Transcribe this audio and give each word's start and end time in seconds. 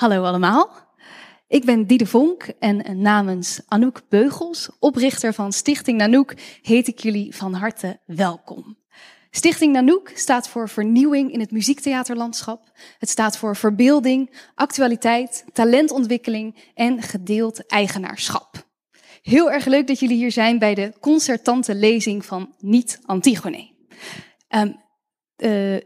Hallo 0.00 0.24
allemaal. 0.24 0.70
Ik 1.48 1.64
ben 1.64 1.86
Diede 1.86 2.06
Vonk 2.06 2.42
en 2.58 3.00
namens 3.00 3.60
Anouk 3.68 4.02
Beugels, 4.08 4.70
oprichter 4.78 5.34
van 5.34 5.52
Stichting 5.52 5.98
Nanoek, 5.98 6.34
heet 6.62 6.88
ik 6.88 6.98
jullie 6.98 7.36
van 7.36 7.54
harte 7.54 8.00
welkom. 8.06 8.78
Stichting 9.30 9.72
Nanoek 9.72 10.10
staat 10.14 10.48
voor 10.48 10.68
vernieuwing 10.68 11.32
in 11.32 11.40
het 11.40 11.50
muziektheaterlandschap. 11.50 12.70
Het 12.98 13.08
staat 13.08 13.36
voor 13.36 13.56
verbeelding, 13.56 14.44
actualiteit, 14.54 15.44
talentontwikkeling 15.52 16.70
en 16.74 17.02
gedeeld 17.02 17.66
eigenaarschap. 17.66 18.68
Heel 19.22 19.50
erg 19.50 19.64
leuk 19.64 19.86
dat 19.86 19.98
jullie 19.98 20.16
hier 20.16 20.32
zijn 20.32 20.58
bij 20.58 20.74
de 20.74 20.92
concertante 21.00 21.74
lezing 21.74 22.24
van 22.24 22.54
Niet 22.58 23.00
Antigone. 23.04 23.70
Um, 24.48 24.80
uh, 25.36 25.76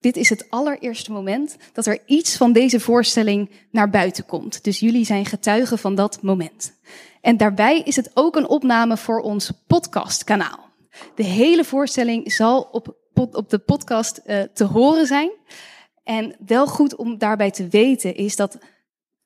dit 0.00 0.16
is 0.16 0.28
het 0.28 0.50
allereerste 0.50 1.12
moment 1.12 1.56
dat 1.72 1.86
er 1.86 1.98
iets 2.06 2.36
van 2.36 2.52
deze 2.52 2.80
voorstelling 2.80 3.50
naar 3.70 3.90
buiten 3.90 4.26
komt. 4.26 4.64
Dus 4.64 4.80
jullie 4.80 5.04
zijn 5.04 5.26
getuigen 5.26 5.78
van 5.78 5.94
dat 5.94 6.22
moment. 6.22 6.72
En 7.20 7.36
daarbij 7.36 7.80
is 7.80 7.96
het 7.96 8.10
ook 8.14 8.36
een 8.36 8.48
opname 8.48 8.96
voor 8.96 9.20
ons 9.20 9.52
podcastkanaal. 9.66 10.66
De 11.14 11.22
hele 11.22 11.64
voorstelling 11.64 12.32
zal 12.32 12.62
op, 12.62 12.96
op 13.14 13.50
de 13.50 13.58
podcast 13.58 14.20
uh, 14.26 14.42
te 14.42 14.64
horen 14.64 15.06
zijn. 15.06 15.30
En 16.04 16.36
wel 16.46 16.66
goed 16.66 16.96
om 16.96 17.18
daarbij 17.18 17.50
te 17.50 17.68
weten 17.68 18.14
is 18.14 18.36
dat 18.36 18.58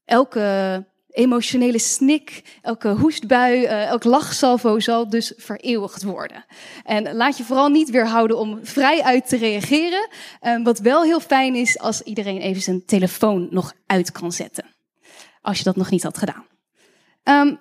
elke 0.04 0.86
emotionele 1.12 1.78
snik, 1.78 2.58
elke 2.62 2.88
hoestbui, 2.88 3.62
uh, 3.62 3.86
elk 3.86 4.04
lachsalvo 4.04 4.80
zal 4.80 5.08
dus 5.08 5.32
vereeuwigd 5.36 6.02
worden. 6.02 6.44
En 6.84 7.14
laat 7.14 7.36
je 7.36 7.44
vooral 7.44 7.68
niet 7.68 7.90
weerhouden 7.90 8.38
om 8.38 8.58
vrij 8.62 9.02
uit 9.02 9.28
te 9.28 9.36
reageren. 9.36 10.08
Uh, 10.42 10.64
wat 10.64 10.78
wel 10.78 11.02
heel 11.02 11.20
fijn 11.20 11.54
is 11.54 11.78
als 11.78 12.00
iedereen 12.00 12.40
even 12.40 12.62
zijn 12.62 12.84
telefoon 12.84 13.48
nog 13.50 13.72
uit 13.86 14.12
kan 14.12 14.32
zetten. 14.32 14.64
Als 15.40 15.58
je 15.58 15.64
dat 15.64 15.76
nog 15.76 15.90
niet 15.90 16.02
had 16.02 16.18
gedaan. 16.18 16.46
Um, 17.24 17.58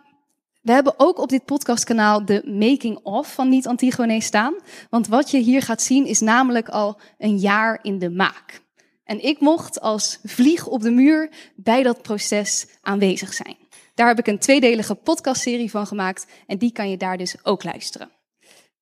we 0.61 0.71
hebben 0.71 0.93
ook 0.97 1.19
op 1.19 1.29
dit 1.29 1.45
podcastkanaal 1.45 2.25
de 2.25 2.41
making 2.45 2.99
of 3.03 3.33
van 3.33 3.49
Niet 3.49 3.67
Antigone 3.67 4.21
staan. 4.21 4.53
Want 4.89 5.07
wat 5.07 5.31
je 5.31 5.37
hier 5.37 5.61
gaat 5.61 5.81
zien 5.81 6.05
is 6.05 6.19
namelijk 6.19 6.69
al 6.69 6.99
een 7.17 7.37
jaar 7.37 7.79
in 7.81 7.99
de 7.99 8.09
maak. 8.09 8.61
En 9.11 9.23
ik 9.23 9.39
mocht 9.39 9.81
als 9.81 10.19
vlieg 10.23 10.67
op 10.67 10.81
de 10.81 10.91
muur 10.91 11.29
bij 11.55 11.83
dat 11.83 12.01
proces 12.01 12.67
aanwezig 12.81 13.33
zijn. 13.33 13.57
Daar 13.95 14.07
heb 14.07 14.19
ik 14.19 14.27
een 14.27 14.39
tweedelige 14.39 14.95
podcastserie 14.95 15.69
van 15.69 15.87
gemaakt 15.87 16.25
en 16.47 16.57
die 16.57 16.71
kan 16.71 16.89
je 16.89 16.97
daar 16.97 17.17
dus 17.17 17.35
ook 17.43 17.63
luisteren. 17.63 18.09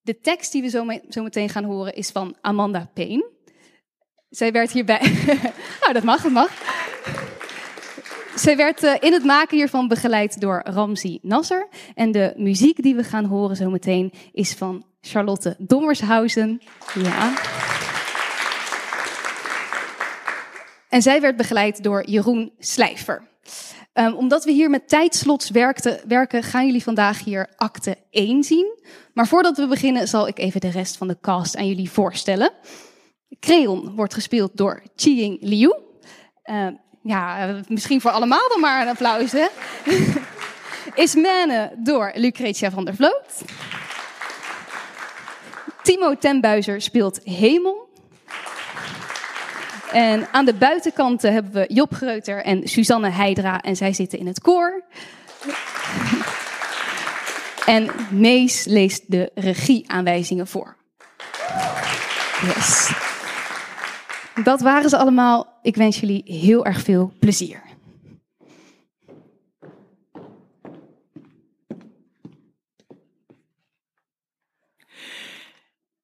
De 0.02 0.19
tekst 0.19 0.52
die 0.52 0.61
we 0.61 0.69
zo, 0.69 0.83
me 0.83 1.02
zo 1.09 1.23
meteen 1.23 1.49
gaan 1.49 1.63
horen 1.63 1.94
is 1.94 2.09
van 2.09 2.36
Amanda 2.41 2.89
Payne. 2.94 3.30
Zij 4.30 4.52
werd 4.52 4.71
hierbij. 4.71 5.02
nou, 5.81 5.94
dat 5.94 6.03
mag, 6.03 6.21
dat 6.21 6.31
mag. 6.31 6.52
Zij 8.36 8.55
werd 8.55 8.83
uh, 8.83 8.95
in 8.99 9.14
het 9.14 9.23
maken 9.23 9.58
hiervan 9.58 9.88
begeleid 9.88 10.41
door 10.41 10.61
Ramzi 10.64 11.19
Nasser. 11.21 11.67
En 11.95 12.11
de 12.11 12.33
muziek 12.38 12.83
die 12.83 12.95
we 12.95 13.03
gaan 13.03 13.25
horen 13.25 13.55
zo 13.55 13.69
meteen 13.69 14.14
is 14.33 14.53
van 14.53 14.86
Charlotte 15.02 15.55
Dommershausen. 15.58 16.61
Ja. 16.93 17.33
En 20.89 21.01
zij 21.01 21.21
werd 21.21 21.37
begeleid 21.37 21.83
door 21.83 22.09
Jeroen 22.09 22.51
Slijver. 22.59 23.27
Um, 23.93 24.13
omdat 24.13 24.45
we 24.45 24.51
hier 24.51 24.69
met 24.69 24.89
tijdslots 24.89 25.49
werkte, 25.49 26.01
werken, 26.07 26.43
gaan 26.43 26.65
jullie 26.65 26.83
vandaag 26.83 27.23
hier 27.23 27.49
acte 27.55 27.97
1 28.09 28.43
zien. 28.43 28.79
Maar 29.13 29.27
voordat 29.27 29.57
we 29.57 29.67
beginnen 29.67 30.07
zal 30.07 30.27
ik 30.27 30.39
even 30.39 30.61
de 30.61 30.69
rest 30.69 30.97
van 30.97 31.07
de 31.07 31.17
cast 31.21 31.57
aan 31.57 31.67
jullie 31.67 31.91
voorstellen. 31.91 32.51
Creon 33.39 33.95
wordt 33.95 34.13
gespeeld 34.13 34.51
door 34.53 34.83
Chiying 34.95 35.37
Liu. 35.41 35.73
Uh, 36.45 36.67
ja, 37.03 37.55
misschien 37.67 38.01
voor 38.01 38.11
allemaal 38.11 38.49
dan 38.49 38.59
maar 38.59 38.81
een 38.81 38.87
applaus, 38.87 39.31
hè? 39.31 39.45
Ismene 41.03 41.71
door 41.77 42.11
Lucretia 42.15 42.71
van 42.71 42.85
der 42.85 42.95
Vloot. 42.95 43.41
Timo 45.83 46.17
Tenbuizer 46.17 46.81
speelt 46.81 47.19
Hemel. 47.23 47.89
En 49.92 50.27
aan 50.32 50.45
de 50.45 50.54
buitenkanten 50.54 51.33
hebben 51.33 51.52
we 51.52 51.73
Job 51.73 51.94
Greuter 51.94 52.44
en 52.44 52.67
Suzanne 52.67 53.10
Heidra 53.10 53.61
en 53.61 53.76
zij 53.76 53.94
zitten 53.94 54.20
in 54.20 54.27
het 54.27 54.42
koor. 54.42 54.83
En 57.66 57.89
Mees 58.11 58.66
leest 58.66 59.11
de 59.11 59.32
regieaanwijzingen 59.36 60.48
voor. 60.48 60.76
Dat 64.44 64.61
waren 64.61 64.89
ze 64.89 64.98
allemaal. 64.98 65.60
Ik 65.61 65.76
wens 65.76 66.00
jullie 66.00 66.23
heel 66.26 66.66
erg 66.66 66.82
veel 66.82 67.14
plezier. 67.20 67.61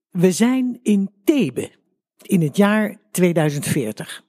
We 0.09 0.31
zijn 0.31 0.79
in 0.83 1.11
Thebe 1.23 1.71
in 2.27 2.41
het 2.41 2.57
jaar 2.57 2.99
2040. 3.11 4.23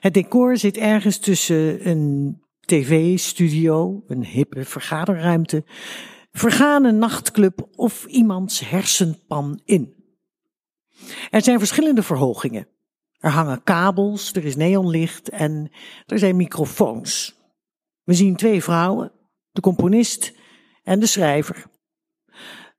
Het 0.00 0.14
decor 0.14 0.56
zit 0.56 0.76
ergens 0.76 1.18
tussen 1.18 1.88
een 1.88 2.40
tv-studio, 2.60 4.04
een 4.06 4.24
hippe 4.24 4.64
vergaderruimte, 4.64 5.64
vergane 6.32 6.92
nachtclub 6.92 7.68
of 7.76 8.04
iemands 8.06 8.60
hersenpan 8.60 9.60
in. 9.64 9.94
Er 11.30 11.42
zijn 11.42 11.58
verschillende 11.58 12.02
verhogingen. 12.02 12.66
Er 13.18 13.30
hangen 13.30 13.62
kabels, 13.62 14.32
er 14.32 14.44
is 14.44 14.56
neonlicht 14.56 15.28
en 15.28 15.70
er 16.06 16.18
zijn 16.18 16.36
microfoons. 16.36 17.40
We 18.04 18.14
zien 18.14 18.36
twee 18.36 18.62
vrouwen, 18.62 19.12
de 19.50 19.60
componist 19.60 20.32
en 20.82 21.00
de 21.00 21.06
schrijver. 21.06 21.66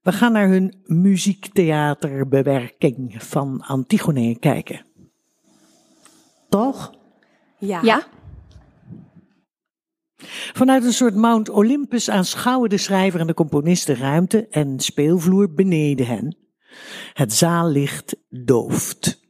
We 0.04 0.12
gaan 0.12 0.32
naar 0.32 0.48
hun 0.48 0.74
muziektheaterbewerking 0.86 3.24
van 3.24 3.62
Antigone 3.62 4.40
kijken. 4.40 4.86
Toch? 6.50 6.94
Ja. 7.60 7.82
ja. 7.82 8.08
Vanuit 10.54 10.84
een 10.84 10.94
soort 10.94 11.16
Mount 11.16 11.50
Olympus 11.50 12.10
aanschouwen 12.10 12.70
de 12.70 12.78
schrijver 12.78 13.20
en 13.20 13.28
de 13.28 13.34
componist 13.34 13.86
de 13.86 13.96
ruimte 13.96 14.48
en 14.48 14.80
speelvloer 14.80 15.54
beneden 15.54 16.06
hen. 16.06 16.38
Het 17.14 17.34
zaallicht 17.34 18.16
dooft. 18.30 19.22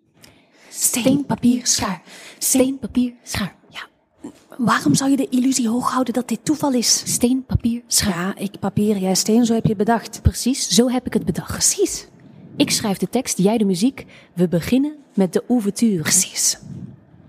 Steen, 0.69 1.25
papier, 1.25 1.67
schaar. 1.67 2.01
Steen, 2.37 2.79
papier, 2.79 3.13
schaar. 3.23 3.55
Waarom 4.57 4.95
zou 4.95 5.09
je 5.09 5.17
de 5.17 5.29
illusie 5.29 5.69
hoog 5.69 5.91
houden 5.91 6.13
dat 6.13 6.27
dit 6.27 6.39
toeval 6.45 6.73
is? 6.73 7.01
Steen, 7.05 7.45
papier, 7.45 7.81
schaar. 7.87 8.13
Ja, 8.13 8.35
ik 8.35 8.59
papier, 8.59 8.97
jij 8.97 9.15
steen, 9.15 9.45
zo 9.45 9.53
heb 9.53 9.63
je 9.63 9.69
het 9.69 9.77
bedacht. 9.77 10.19
Precies, 10.21 10.67
zo 10.67 10.89
heb 10.89 11.05
ik 11.05 11.13
het 11.13 11.25
bedacht. 11.25 11.51
Precies. 11.51 12.07
Ik 12.55 12.71
schrijf 12.71 12.97
de 12.97 13.09
tekst, 13.09 13.37
jij 13.37 13.57
de 13.57 13.65
muziek. 13.65 14.05
We 14.33 14.47
beginnen 14.47 14.95
met 15.13 15.33
de 15.33 15.43
ouverture. 15.47 16.01
Precies. 16.01 16.57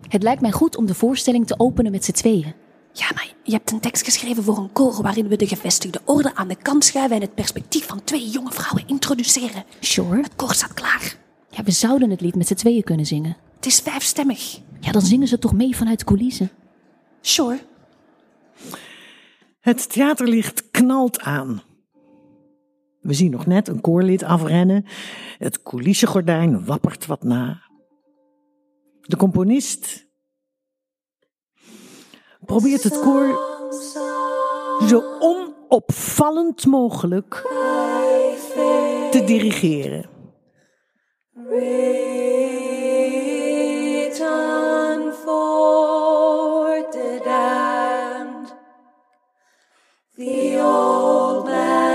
Het 0.08 0.22
lijkt 0.22 0.40
mij 0.40 0.52
goed 0.52 0.76
om 0.76 0.86
de 0.86 0.94
voorstelling 0.94 1.46
te 1.46 1.58
openen 1.58 1.90
met 1.90 2.04
z'n 2.04 2.12
tweeën. 2.12 2.54
Ja, 2.92 3.06
maar 3.14 3.34
je 3.42 3.52
hebt 3.52 3.70
een 3.70 3.80
tekst 3.80 4.04
geschreven 4.04 4.42
voor 4.42 4.58
een 4.58 4.72
koor 4.72 5.02
waarin 5.02 5.28
we 5.28 5.36
de 5.36 5.46
gevestigde 5.46 6.00
orde 6.04 6.34
aan 6.34 6.48
de 6.48 6.56
kant 6.62 6.84
schuiven 6.84 7.16
en 7.16 7.22
het 7.22 7.34
perspectief 7.34 7.86
van 7.86 8.04
twee 8.04 8.28
jonge 8.28 8.52
vrouwen 8.52 8.84
introduceren. 8.86 9.64
Sure. 9.80 10.22
Het 10.22 10.36
koor 10.36 10.54
staat 10.54 10.74
klaar. 10.74 11.16
Ja, 11.50 11.62
we 11.62 11.70
zouden 11.70 12.10
het 12.10 12.20
lied 12.20 12.34
met 12.34 12.46
z'n 12.46 12.54
tweeën 12.54 12.84
kunnen 12.84 13.06
zingen. 13.06 13.36
Het 13.56 13.66
is 13.66 13.80
vijfstemmig. 13.80 14.60
Ja, 14.80 14.92
dan 14.92 15.02
zingen 15.02 15.28
ze 15.28 15.38
toch 15.38 15.52
mee 15.52 15.76
vanuit 15.76 15.98
de 15.98 16.04
coulissen. 16.04 16.50
Sure. 17.26 17.60
Het 19.60 19.92
theaterlicht 19.92 20.70
knalt 20.70 21.20
aan. 21.20 21.62
We 23.00 23.14
zien 23.14 23.30
nog 23.30 23.46
net 23.46 23.68
een 23.68 23.80
koorlid 23.80 24.22
afrennen. 24.22 24.84
Het 25.38 25.62
coulissengordijn 25.62 26.64
wappert 26.64 27.06
wat 27.06 27.22
na. 27.22 27.62
De 29.00 29.16
componist 29.16 30.06
probeert 32.40 32.82
het 32.82 33.00
koor 33.00 33.38
zo 34.88 35.02
onopvallend 35.18 36.66
mogelijk 36.66 37.34
te 39.10 39.22
dirigeren. 39.26 40.08
The 50.16 50.60
old 50.60 51.46
man 51.46 51.93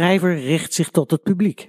schrijver 0.00 0.40
richt 0.40 0.74
zich 0.74 0.90
tot 0.90 1.10
het 1.10 1.22
publiek. 1.22 1.68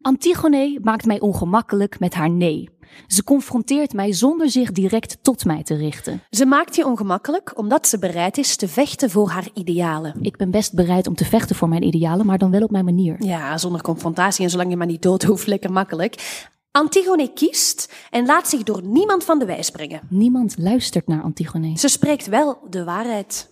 Antigone 0.00 0.78
maakt 0.82 1.06
mij 1.06 1.20
ongemakkelijk 1.20 2.00
met 2.00 2.14
haar 2.14 2.30
nee. 2.30 2.68
Ze 3.06 3.24
confronteert 3.24 3.92
mij 3.92 4.12
zonder 4.12 4.50
zich 4.50 4.72
direct 4.72 5.18
tot 5.22 5.44
mij 5.44 5.62
te 5.62 5.74
richten. 5.74 6.22
Ze 6.30 6.46
maakt 6.46 6.76
je 6.76 6.86
ongemakkelijk 6.86 7.58
omdat 7.58 7.86
ze 7.86 7.98
bereid 7.98 8.38
is 8.38 8.56
te 8.56 8.68
vechten 8.68 9.10
voor 9.10 9.28
haar 9.28 9.48
idealen. 9.54 10.14
Ik 10.20 10.36
ben 10.36 10.50
best 10.50 10.74
bereid 10.74 11.06
om 11.06 11.14
te 11.14 11.24
vechten 11.24 11.56
voor 11.56 11.68
mijn 11.68 11.82
idealen, 11.82 12.26
maar 12.26 12.38
dan 12.38 12.50
wel 12.50 12.62
op 12.62 12.70
mijn 12.70 12.84
manier. 12.84 13.16
Ja, 13.24 13.58
zonder 13.58 13.82
confrontatie 13.82 14.44
en 14.44 14.50
zolang 14.50 14.70
je 14.70 14.76
maar 14.76 14.86
niet 14.86 15.02
dood 15.02 15.22
hoeft, 15.22 15.46
lekker 15.46 15.72
makkelijk. 15.72 16.42
Antigone 16.70 17.32
kiest 17.32 17.92
en 18.10 18.26
laat 18.26 18.48
zich 18.48 18.62
door 18.62 18.82
niemand 18.82 19.24
van 19.24 19.38
de 19.38 19.44
wijs 19.44 19.70
brengen. 19.70 20.00
Niemand 20.08 20.54
luistert 20.58 21.06
naar 21.06 21.22
Antigone. 21.22 21.78
Ze 21.78 21.88
spreekt 21.88 22.26
wel 22.26 22.58
de 22.70 22.84
waarheid. 22.84 23.50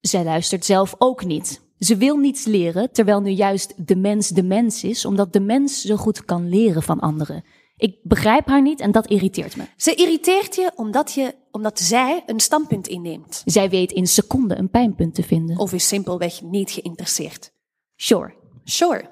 Zij 0.00 0.24
luistert 0.24 0.64
zelf 0.64 0.94
ook 0.98 1.24
niet. 1.24 1.68
Ze 1.80 1.96
wil 1.96 2.16
niets 2.16 2.44
leren, 2.44 2.92
terwijl 2.92 3.20
nu 3.20 3.30
juist 3.30 3.86
de 3.86 3.96
mens 3.96 4.28
de 4.28 4.42
mens 4.42 4.84
is, 4.84 5.04
omdat 5.04 5.32
de 5.32 5.40
mens 5.40 5.80
zo 5.80 5.96
goed 5.96 6.24
kan 6.24 6.48
leren 6.48 6.82
van 6.82 7.00
anderen. 7.00 7.44
Ik 7.76 7.96
begrijp 8.02 8.46
haar 8.46 8.62
niet 8.62 8.80
en 8.80 8.92
dat 8.92 9.06
irriteert 9.06 9.56
me. 9.56 9.64
Ze 9.76 9.94
irriteert 9.94 10.54
je 10.54 10.70
omdat, 10.74 11.12
je 11.12 11.34
omdat 11.50 11.80
zij 11.80 12.22
een 12.26 12.40
standpunt 12.40 12.86
inneemt. 12.86 13.42
Zij 13.44 13.70
weet 13.70 13.92
in 13.92 14.06
seconden 14.06 14.58
een 14.58 14.70
pijnpunt 14.70 15.14
te 15.14 15.22
vinden. 15.22 15.58
Of 15.58 15.72
is 15.72 15.88
simpelweg 15.88 16.42
niet 16.42 16.70
geïnteresseerd. 16.70 17.52
Sure. 17.96 18.34
Sure. 18.64 19.10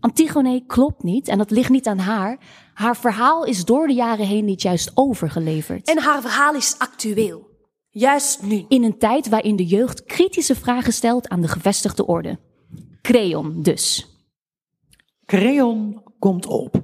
Antigone 0.00 0.64
klopt 0.66 1.02
niet 1.02 1.28
en 1.28 1.38
dat 1.38 1.50
ligt 1.50 1.70
niet 1.70 1.86
aan 1.86 1.98
haar. 1.98 2.38
Haar 2.74 2.96
verhaal 2.96 3.44
is 3.44 3.64
door 3.64 3.86
de 3.86 3.94
jaren 3.94 4.26
heen 4.26 4.44
niet 4.44 4.62
juist 4.62 4.90
overgeleverd. 4.94 5.88
En 5.88 5.98
haar 5.98 6.20
verhaal 6.20 6.54
is 6.54 6.74
actueel. 6.78 7.49
Juist 7.92 8.42
nu. 8.42 8.64
In 8.68 8.84
een 8.84 8.98
tijd 8.98 9.28
waarin 9.28 9.56
de 9.56 9.66
jeugd 9.66 10.04
kritische 10.04 10.54
vragen 10.54 10.92
stelt 10.92 11.28
aan 11.28 11.40
de 11.40 11.48
gevestigde 11.48 12.06
orde. 12.06 12.38
Creon 13.02 13.62
dus. 13.62 14.08
Creon 15.26 16.02
komt 16.18 16.46
op, 16.46 16.82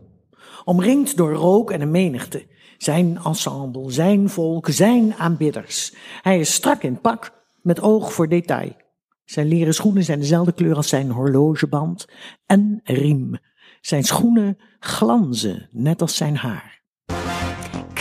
omringd 0.64 1.16
door 1.16 1.32
rook 1.32 1.70
en 1.70 1.80
een 1.80 1.90
menigte. 1.90 2.46
Zijn 2.78 3.18
ensemble, 3.24 3.90
zijn 3.90 4.28
volk, 4.28 4.68
zijn 4.68 5.14
aanbidders. 5.14 5.94
Hij 6.22 6.38
is 6.38 6.54
strak 6.54 6.82
in 6.82 7.00
pak, 7.00 7.32
met 7.62 7.80
oog 7.80 8.12
voor 8.12 8.28
detail. 8.28 8.72
Zijn 9.24 9.46
leren 9.46 9.74
schoenen 9.74 10.04
zijn 10.04 10.18
dezelfde 10.18 10.52
kleur 10.52 10.76
als 10.76 10.88
zijn 10.88 11.10
horlogeband 11.10 12.06
en 12.46 12.80
riem. 12.84 13.38
Zijn 13.80 14.04
schoenen 14.04 14.58
glanzen, 14.78 15.68
net 15.72 16.00
als 16.00 16.16
zijn 16.16 16.36
haar. 16.36 16.75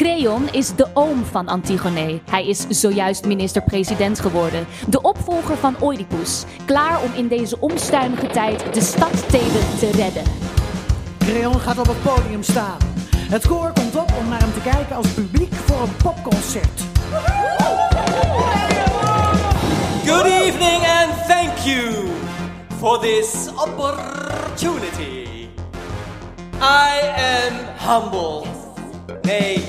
Creon 0.06 0.50
is 0.52 0.76
de 0.76 0.88
oom 0.94 1.26
van 1.26 1.48
Antigone. 1.48 2.20
Hij 2.30 2.48
is 2.48 2.66
zojuist 2.70 3.26
minister-president 3.26 4.20
geworden. 4.20 4.68
De 4.88 5.02
opvolger 5.02 5.58
van 5.58 5.76
Oedipus. 5.82 6.44
Klaar 6.66 7.02
om 7.02 7.12
in 7.14 7.28
deze 7.28 7.60
omstuimige 7.60 8.28
tijd 8.28 8.74
de 8.74 8.82
stad 8.82 9.30
Thebe 9.30 9.60
te 9.80 9.92
redden. 9.92 10.24
Creon 11.18 11.60
gaat 11.60 11.78
op 11.78 11.88
het 11.88 12.04
podium 12.04 12.44
staan. 12.44 12.78
Het 13.16 13.48
koor 13.48 13.72
komt 13.74 13.96
op 13.96 14.14
om 14.20 14.30
naar 14.30 14.40
hem 14.40 14.54
te 14.54 14.62
kijken 14.62 14.96
als 14.96 15.08
publiek 15.08 15.54
voor 15.54 15.82
een 15.82 15.96
popconcert. 16.04 16.82
Good 20.06 20.26
evening 20.26 20.84
and 20.84 21.28
thank 21.28 21.58
you 21.58 22.08
for 22.78 23.00
this 23.00 23.48
opportunity. 23.56 25.48
I 26.62 27.00
am 27.18 27.54
humble. 27.78 28.64
Nay, 29.24 29.64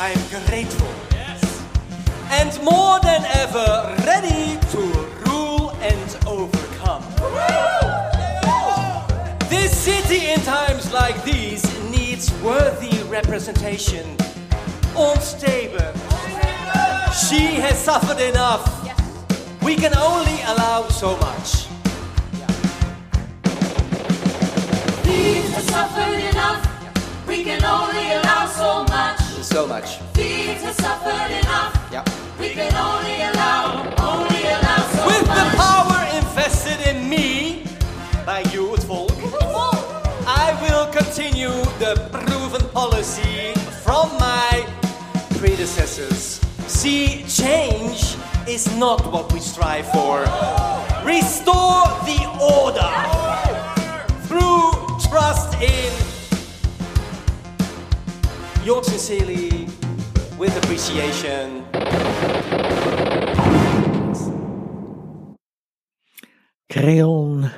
I 0.00 0.10
am 0.10 0.46
grateful. 0.46 0.92
Yes. 1.12 1.62
And 2.30 2.62
more 2.64 2.98
than 3.00 3.24
ever 3.36 3.94
ready 4.04 4.58
to 4.72 4.80
rule 5.26 5.70
and 5.80 6.16
overcome. 6.26 7.04
This 9.48 9.76
city 9.76 10.30
in 10.30 10.40
times 10.40 10.92
like 10.92 11.22
these 11.24 11.62
needs 11.90 12.32
worthy 12.42 13.02
representation. 13.04 14.16
Unstable. 14.96 15.92
She 17.28 17.60
has 17.62 17.78
suffered 17.78 18.20
enough. 18.20 18.64
We 19.62 19.76
can 19.76 19.96
only 19.96 20.42
allow 20.42 20.88
so 20.88 21.16
much. 21.18 21.68
Have 25.54 25.62
suffered 25.70 26.18
enough. 26.18 27.28
We 27.28 27.44
can 27.44 27.64
only 27.64 28.12
allow 28.12 28.46
so 28.46 28.82
much. 28.84 29.13
So 29.74 29.80
much. 29.80 29.96
Thieves 30.14 30.62
have 30.62 30.74
suffered 30.76 31.32
enough. 31.32 31.88
Yeah. 31.90 32.04
We 32.38 32.50
can 32.50 32.72
only 32.76 33.22
allow, 33.22 33.82
only 33.98 34.42
allow 34.44 34.80
so 34.94 35.06
With 35.06 35.26
the 35.26 35.46
power 35.56 35.98
invested 36.16 36.86
in 36.86 37.08
me 37.08 37.64
by 38.24 38.44
you, 38.52 38.70
het 38.70 38.84
volk, 38.84 39.10
I 40.26 40.54
will 40.62 40.86
continue 40.92 41.50
the 41.80 42.08
proven 42.12 42.68
policy 42.70 43.52
from 43.82 44.10
my 44.18 44.64
predecessors. 45.38 46.40
See, 46.68 47.24
change 47.26 48.16
is 48.46 48.66
not 48.76 49.00
what 49.12 49.32
we 49.32 49.40
strive 49.40 49.86
for. 49.90 50.20
Restore 51.04 51.88
the 52.06 52.20
order 52.40 52.94
through 54.28 54.70
trust 55.10 55.54
in 55.60 56.14
yours 58.64 58.86
sincerely, 58.86 59.63
with 60.44 60.56
appreciation. 60.56 61.62
Creon 66.66 67.50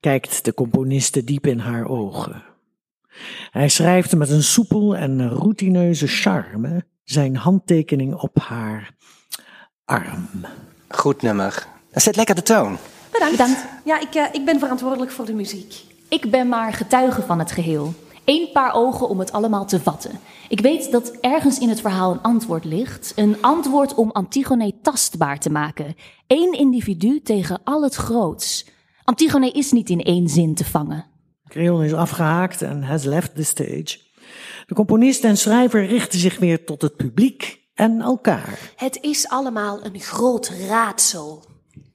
kijkt 0.00 0.44
de 0.44 0.54
componiste 0.54 1.24
diep 1.24 1.46
in 1.46 1.58
haar 1.58 1.88
ogen. 1.88 2.42
Hij 3.50 3.68
schrijft 3.68 4.16
met 4.16 4.30
een 4.30 4.42
soepel 4.42 4.96
en 4.96 5.28
routineuze 5.28 6.06
charme 6.06 6.84
zijn 7.04 7.36
handtekening 7.36 8.14
op 8.14 8.38
haar 8.38 8.90
arm. 9.84 10.28
Goed 10.88 11.22
nummer. 11.22 11.66
Dat 11.92 12.02
zet 12.02 12.16
lekker 12.16 12.34
de 12.34 12.42
toon. 12.42 12.78
Bedankt. 13.10 13.36
Bedankt. 13.36 13.64
Ja, 13.84 14.00
ik, 14.00 14.14
eh, 14.14 14.24
ik 14.32 14.44
ben 14.44 14.58
verantwoordelijk 14.58 15.10
voor 15.10 15.24
de 15.24 15.34
muziek. 15.34 15.84
Ik 16.08 16.30
ben 16.30 16.48
maar 16.48 16.72
getuige 16.72 17.22
van 17.22 17.38
het 17.38 17.52
geheel. 17.52 17.94
Eén 18.24 18.48
paar 18.52 18.74
ogen 18.74 19.08
om 19.08 19.18
het 19.18 19.32
allemaal 19.32 19.66
te 19.66 19.80
vatten. 19.80 20.10
Ik 20.48 20.60
weet 20.60 20.92
dat 20.92 21.10
ergens 21.20 21.58
in 21.58 21.68
het 21.68 21.80
verhaal 21.80 22.12
een 22.12 22.22
antwoord 22.22 22.64
ligt. 22.64 23.12
Een 23.16 23.36
antwoord 23.40 23.94
om 23.94 24.10
Antigone 24.10 24.74
tastbaar 24.82 25.38
te 25.38 25.50
maken. 25.50 25.94
Eén 26.26 26.52
individu 26.52 27.20
tegen 27.20 27.60
al 27.64 27.82
het 27.82 27.94
groots. 27.94 28.66
Antigone 29.04 29.50
is 29.50 29.72
niet 29.72 29.90
in 29.90 30.00
één 30.00 30.28
zin 30.28 30.54
te 30.54 30.64
vangen. 30.64 31.06
Creon 31.48 31.82
is 31.82 31.92
afgehaakt 31.92 32.62
en 32.62 32.82
has 32.82 33.04
left 33.04 33.34
the 33.34 33.44
stage. 33.44 33.98
De 34.66 34.74
componist 34.74 35.24
en 35.24 35.36
schrijver 35.36 35.86
richten 35.86 36.18
zich 36.18 36.38
weer 36.38 36.64
tot 36.64 36.82
het 36.82 36.96
publiek 36.96 37.60
en 37.74 38.00
elkaar. 38.00 38.72
Het 38.76 38.98
is 39.00 39.28
allemaal 39.28 39.84
een 39.84 40.00
groot 40.00 40.52
raadsel. 40.68 41.44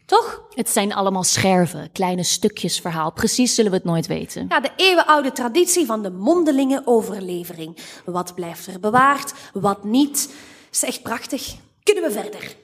Toch? 0.09 0.43
Het 0.53 0.69
zijn 0.69 0.93
allemaal 0.93 1.23
scherven, 1.23 1.91
kleine 1.91 2.23
stukjes 2.23 2.79
verhaal. 2.79 3.11
Precies 3.11 3.55
zullen 3.55 3.71
we 3.71 3.77
het 3.77 3.85
nooit 3.85 4.07
weten. 4.07 4.45
Ja, 4.49 4.59
de 4.59 4.71
eeuwenoude 4.75 5.31
traditie 5.31 5.85
van 5.85 6.03
de 6.03 6.09
mondelinge 6.09 6.81
overlevering. 6.85 7.77
Wat 8.05 8.35
blijft 8.35 8.67
er 8.67 8.79
bewaard, 8.79 9.33
wat 9.53 9.83
niet. 9.83 10.33
is 10.71 10.83
echt 10.83 11.01
prachtig. 11.01 11.55
Kunnen 11.83 12.03
we 12.03 12.11
verder? 12.11 12.55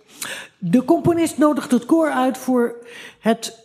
De 0.58 0.86
componist 0.86 1.38
nodigt 1.38 1.72
het 1.72 1.86
koor 1.86 2.12
uit 2.12 2.38
voor 2.38 2.88
het 3.20 3.60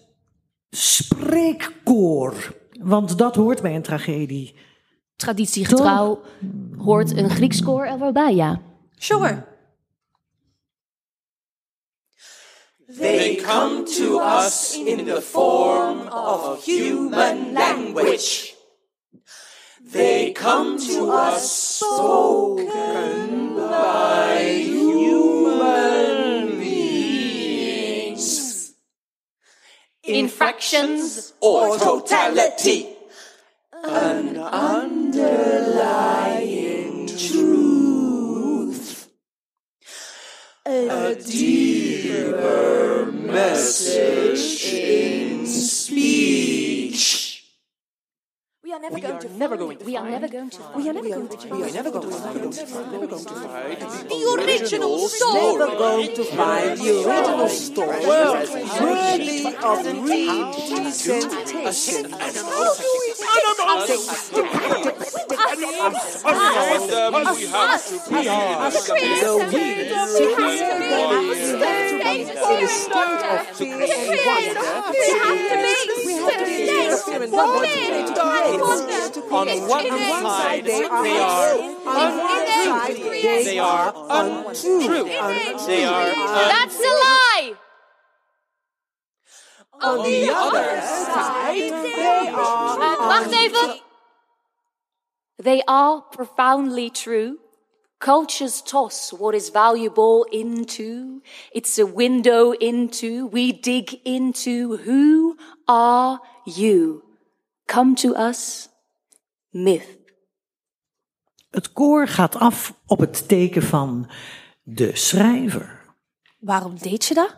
spreekkoor. 0.70 2.54
Want 2.80 3.18
dat 3.18 3.34
hoort 3.34 3.62
bij 3.62 3.75
een 3.75 3.82
tragedie. 3.82 4.54
Traditiegetrouw 5.16 6.20
hoort 6.78 7.16
een 7.16 7.30
Grieks 7.30 7.62
koor 7.62 7.84
er 7.84 7.99
wel 7.99 8.12
bij, 8.12 8.34
ja. 8.34 8.60
Sure. 8.96 9.50
They 13.00 13.37
come 13.37 13.87
to 13.97 14.19
us 14.19 14.76
in 14.76 15.07
the 15.07 15.23
form 15.23 16.00
of 16.09 16.62
human 16.62 17.54
language. 17.54 18.54
They 19.83 20.33
come 20.33 20.78
to 20.78 21.11
us 21.11 21.50
spoken 21.50 23.57
by 23.57 24.64
human 24.69 26.59
beings. 26.61 28.75
In 30.02 30.28
fractions 30.28 31.33
or 31.40 31.78
totality. 31.78 32.87
An 33.83 34.37
underlying 34.37 35.16
truth. 37.07 37.50
A 40.66 41.14
deeper 41.14 43.10
message 43.10 44.74
in 44.74 45.46
speech. 45.46 47.10
We 48.62 48.70
are 48.74 48.78
never 48.78 49.00
going 49.00 49.18
to 49.20 49.28
never 49.38 49.56
going 49.56 49.78
to 49.78 49.84
We 49.86 49.96
are 49.96 50.04
never 50.04 50.28
going 50.28 50.50
to 50.50 50.58
We 50.76 50.90
are 50.90 50.92
never 50.92 51.08
going 51.08 51.28
to 51.28 51.48
We 51.48 51.62
are 51.62 51.72
never 51.72 51.90
going 51.90 52.10
to 52.10 52.14
find 52.14 53.80
The 54.10 54.20
original 54.36 55.08
story. 55.08 55.56
Never 55.56 55.78
going 55.78 56.14
to 56.14 56.24
find 56.24 56.78
the 56.78 56.90
original 57.08 57.48
story. 57.48 58.04
worthy 58.04 59.46
of 59.46 59.82
representation. 65.50 65.90
On 79.30 79.47
one 79.69 79.87
side, 80.23 80.64
they 80.64 80.85
are 80.85 81.54
untrue. 81.87 83.45
They 83.45 83.59
are 83.59 83.92
untrue. 84.11 85.04
They 85.66 85.85
are 85.85 86.07
That's 86.50 86.78
a 86.78 86.83
lie! 86.83 87.54
On 89.83 89.97
the 90.04 90.28
other 90.30 90.80
side, 90.83 91.57
they 91.57 92.28
are 92.28 92.78
wacht 93.09 93.33
even. 93.33 93.79
They 95.42 95.62
are 95.64 96.02
profoundly 96.11 96.90
true. 96.90 97.38
Cultures 97.99 98.62
toss 98.62 99.12
what 99.12 99.35
is 99.35 99.50
valuable 99.50 100.26
into. 100.30 101.23
It's 101.50 101.78
a 101.78 101.87
window 101.87 102.52
into. 102.52 103.28
We 103.30 103.52
dig 103.52 104.00
into. 104.04 104.76
Who 104.85 105.37
are 105.66 106.20
you? 106.44 107.02
Come 107.66 107.94
to 107.94 108.14
us. 108.14 108.68
Myth. 109.50 109.99
Het 111.50 111.73
koor 111.73 112.06
gaat 112.06 112.37
af 112.37 112.75
op 112.87 112.99
het 112.99 113.28
teken 113.28 113.62
van 113.62 114.11
de 114.62 114.97
schrijver. 114.97 115.94
Waarom 116.38 116.78
deed 116.78 117.04
je 117.04 117.14
dat? 117.14 117.37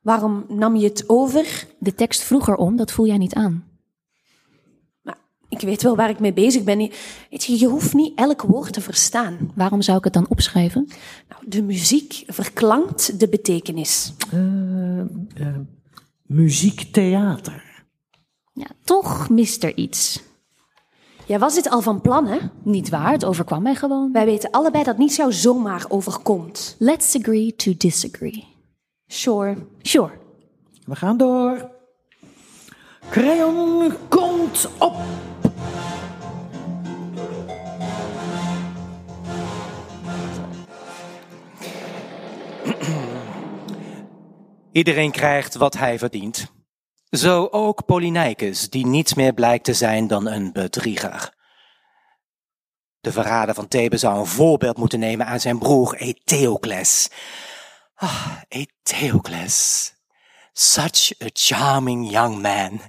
Waarom 0.00 0.44
nam 0.48 0.76
je 0.76 0.88
het 0.88 1.08
over? 1.08 1.66
De 1.78 1.94
tekst 1.94 2.22
vroeg 2.22 2.48
erom, 2.48 2.76
dat 2.76 2.92
voel 2.92 3.06
jij 3.06 3.18
niet 3.18 3.34
aan. 3.34 3.73
Ik 5.48 5.60
weet 5.60 5.82
wel 5.82 5.96
waar 5.96 6.10
ik 6.10 6.18
mee 6.18 6.32
bezig 6.32 6.64
ben. 6.64 6.78
Weet 6.78 7.44
je, 7.44 7.58
je 7.58 7.66
hoeft 7.66 7.94
niet 7.94 8.18
elk 8.18 8.42
woord 8.42 8.72
te 8.72 8.80
verstaan. 8.80 9.52
Waarom 9.54 9.82
zou 9.82 9.98
ik 9.98 10.04
het 10.04 10.12
dan 10.12 10.28
opschrijven? 10.28 10.88
Nou, 11.28 11.42
de 11.46 11.62
muziek 11.62 12.22
verklankt 12.26 13.20
de 13.20 13.28
betekenis. 13.28 14.12
Muziektheater. 16.22 17.84
Ja, 18.52 18.66
toch 18.84 19.30
mist 19.30 19.64
er 19.64 19.76
iets. 19.76 20.22
Jij 21.26 21.38
was 21.38 21.54
dit 21.54 21.70
al 21.70 21.80
van 21.80 22.00
plan, 22.00 22.26
hè? 22.26 22.38
Niet 22.62 22.88
waar, 22.88 23.12
het 23.12 23.24
overkwam 23.24 23.62
mij 23.62 23.74
gewoon. 23.74 24.12
Wij 24.12 24.24
weten 24.24 24.50
allebei 24.50 24.84
dat 24.84 24.98
niets 24.98 25.16
jou 25.16 25.32
zomaar 25.32 25.84
overkomt. 25.88 26.76
Let's 26.78 27.16
agree 27.16 27.54
to 27.56 27.72
disagree. 27.76 28.44
Sure. 29.06 29.56
Sure. 29.82 30.10
We 30.84 30.96
gaan 30.96 31.16
door. 31.16 31.70
Crayon 33.10 33.92
komt 34.08 34.68
op. 34.78 34.96
Iedereen 44.74 45.10
krijgt 45.10 45.54
wat 45.54 45.74
hij 45.74 45.98
verdient. 45.98 46.52
Zo 47.10 47.48
ook 47.50 47.84
Polynicus, 47.84 48.70
die 48.70 48.86
niets 48.86 49.14
meer 49.14 49.32
blijkt 49.32 49.64
te 49.64 49.74
zijn 49.74 50.06
dan 50.06 50.26
een 50.26 50.52
bedrieger. 50.52 51.34
De 53.00 53.12
verrader 53.12 53.54
van 53.54 53.68
Thebe 53.68 53.96
zou 53.96 54.18
een 54.18 54.26
voorbeeld 54.26 54.76
moeten 54.76 54.98
nemen 54.98 55.26
aan 55.26 55.40
zijn 55.40 55.58
broer 55.58 55.94
Eteocles. 55.94 57.10
Ah, 57.94 58.36
Eteocles. 58.48 59.92
Such 60.52 61.22
a 61.22 61.28
charming 61.32 62.10
young 62.10 62.42
man. 62.42 62.80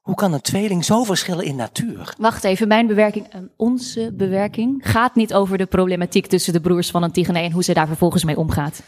Hoe 0.00 0.14
kan 0.14 0.32
een 0.32 0.40
tweeling 0.40 0.84
zo 0.84 1.04
verschillen 1.04 1.44
in 1.44 1.56
natuur? 1.56 2.14
Wacht 2.18 2.44
even, 2.44 2.68
mijn 2.68 2.86
bewerking, 2.86 3.28
eh, 3.28 3.40
onze 3.56 4.12
bewerking, 4.14 4.90
gaat 4.90 5.14
niet 5.14 5.34
over 5.34 5.58
de 5.58 5.66
problematiek 5.66 6.26
tussen 6.26 6.52
de 6.52 6.60
broers 6.60 6.90
van 6.90 7.02
Antigone 7.02 7.38
en 7.38 7.52
hoe 7.52 7.64
ze 7.64 7.74
daar 7.74 7.86
vervolgens 7.86 8.24
mee 8.24 8.36
omgaat. 8.36 8.82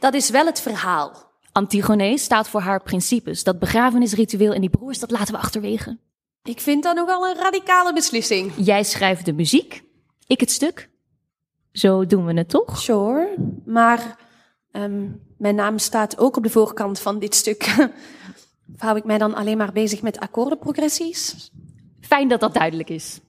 Dat 0.00 0.14
is 0.14 0.30
wel 0.30 0.46
het 0.46 0.60
verhaal. 0.60 1.12
Antigone 1.52 2.18
staat 2.18 2.48
voor 2.48 2.60
haar 2.60 2.82
principes. 2.82 3.44
Dat 3.44 3.58
begrafenisritueel 3.58 4.52
en 4.52 4.60
die 4.60 4.70
broers, 4.70 4.98
dat 4.98 5.10
laten 5.10 5.34
we 5.34 5.40
achterwege. 5.40 5.98
Ik 6.42 6.60
vind 6.60 6.82
dat 6.82 6.96
nogal 6.96 7.28
een 7.28 7.36
radicale 7.36 7.92
beslissing. 7.92 8.52
Jij 8.56 8.82
schrijft 8.82 9.24
de 9.24 9.32
muziek, 9.32 9.82
ik 10.26 10.40
het 10.40 10.50
stuk. 10.50 10.90
Zo 11.72 12.06
doen 12.06 12.26
we 12.26 12.32
het 12.32 12.48
toch? 12.48 12.78
Sure, 12.78 13.34
maar 13.64 14.16
ehm, 14.70 15.08
mijn 15.38 15.54
naam 15.54 15.78
staat 15.78 16.18
ook 16.18 16.36
op 16.36 16.42
de 16.42 16.50
voorkant 16.50 17.00
van 17.00 17.18
dit 17.18 17.34
stuk. 17.34 17.74
Of 18.74 18.80
hou 18.84 18.96
ik 18.96 19.04
mij 19.04 19.18
dan 19.18 19.34
alleen 19.34 19.56
maar 19.56 19.72
bezig 19.72 20.02
met 20.02 20.18
akkoordenprogressies? 20.18 21.50
Fijn 22.00 22.28
dat 22.28 22.40
dat 22.40 22.54
duidelijk 22.54 22.88
is. 22.88 23.20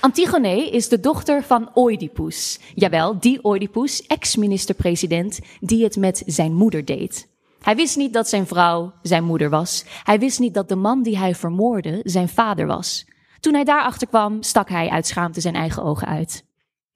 Antigone 0.00 0.70
is 0.70 0.88
de 0.88 1.00
dochter 1.00 1.42
van 1.42 1.70
Oedipus. 1.74 2.58
Jawel, 2.74 3.18
die 3.18 3.44
Oedipus, 3.44 4.06
ex-minister-president, 4.06 5.40
die 5.60 5.84
het 5.84 5.96
met 5.96 6.22
zijn 6.26 6.54
moeder 6.54 6.84
deed. 6.84 7.28
Hij 7.60 7.76
wist 7.76 7.96
niet 7.96 8.12
dat 8.12 8.28
zijn 8.28 8.46
vrouw 8.46 8.92
zijn 9.02 9.24
moeder 9.24 9.50
was. 9.50 9.84
Hij 10.02 10.18
wist 10.18 10.38
niet 10.38 10.54
dat 10.54 10.68
de 10.68 10.76
man 10.76 11.02
die 11.02 11.18
hij 11.18 11.34
vermoordde 11.34 12.00
zijn 12.02 12.28
vader 12.28 12.66
was. 12.66 13.06
Toen 13.40 13.54
hij 13.54 13.64
daarachter 13.64 14.08
kwam, 14.08 14.42
stak 14.42 14.68
hij 14.68 14.88
uit 14.88 15.06
schaamte 15.06 15.40
zijn 15.40 15.54
eigen 15.54 15.82
ogen 15.82 16.06
uit. 16.06 16.44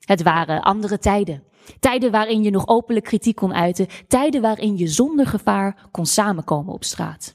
Het 0.05 0.23
waren 0.23 0.62
andere 0.62 0.99
tijden. 0.99 1.43
Tijden 1.81 2.11
waarin 2.11 2.43
je 2.43 2.50
nog 2.50 2.69
openlijk 2.69 3.05
kritiek 3.05 3.37
kon 3.37 3.55
uiten. 3.55 3.87
Tijden 4.09 4.40
waarin 4.40 4.76
je 4.76 4.88
zonder 4.88 5.26
gevaar 5.26 5.88
kon 5.90 6.07
samenkomen 6.07 6.75
op 6.75 6.85
straat. 6.85 7.35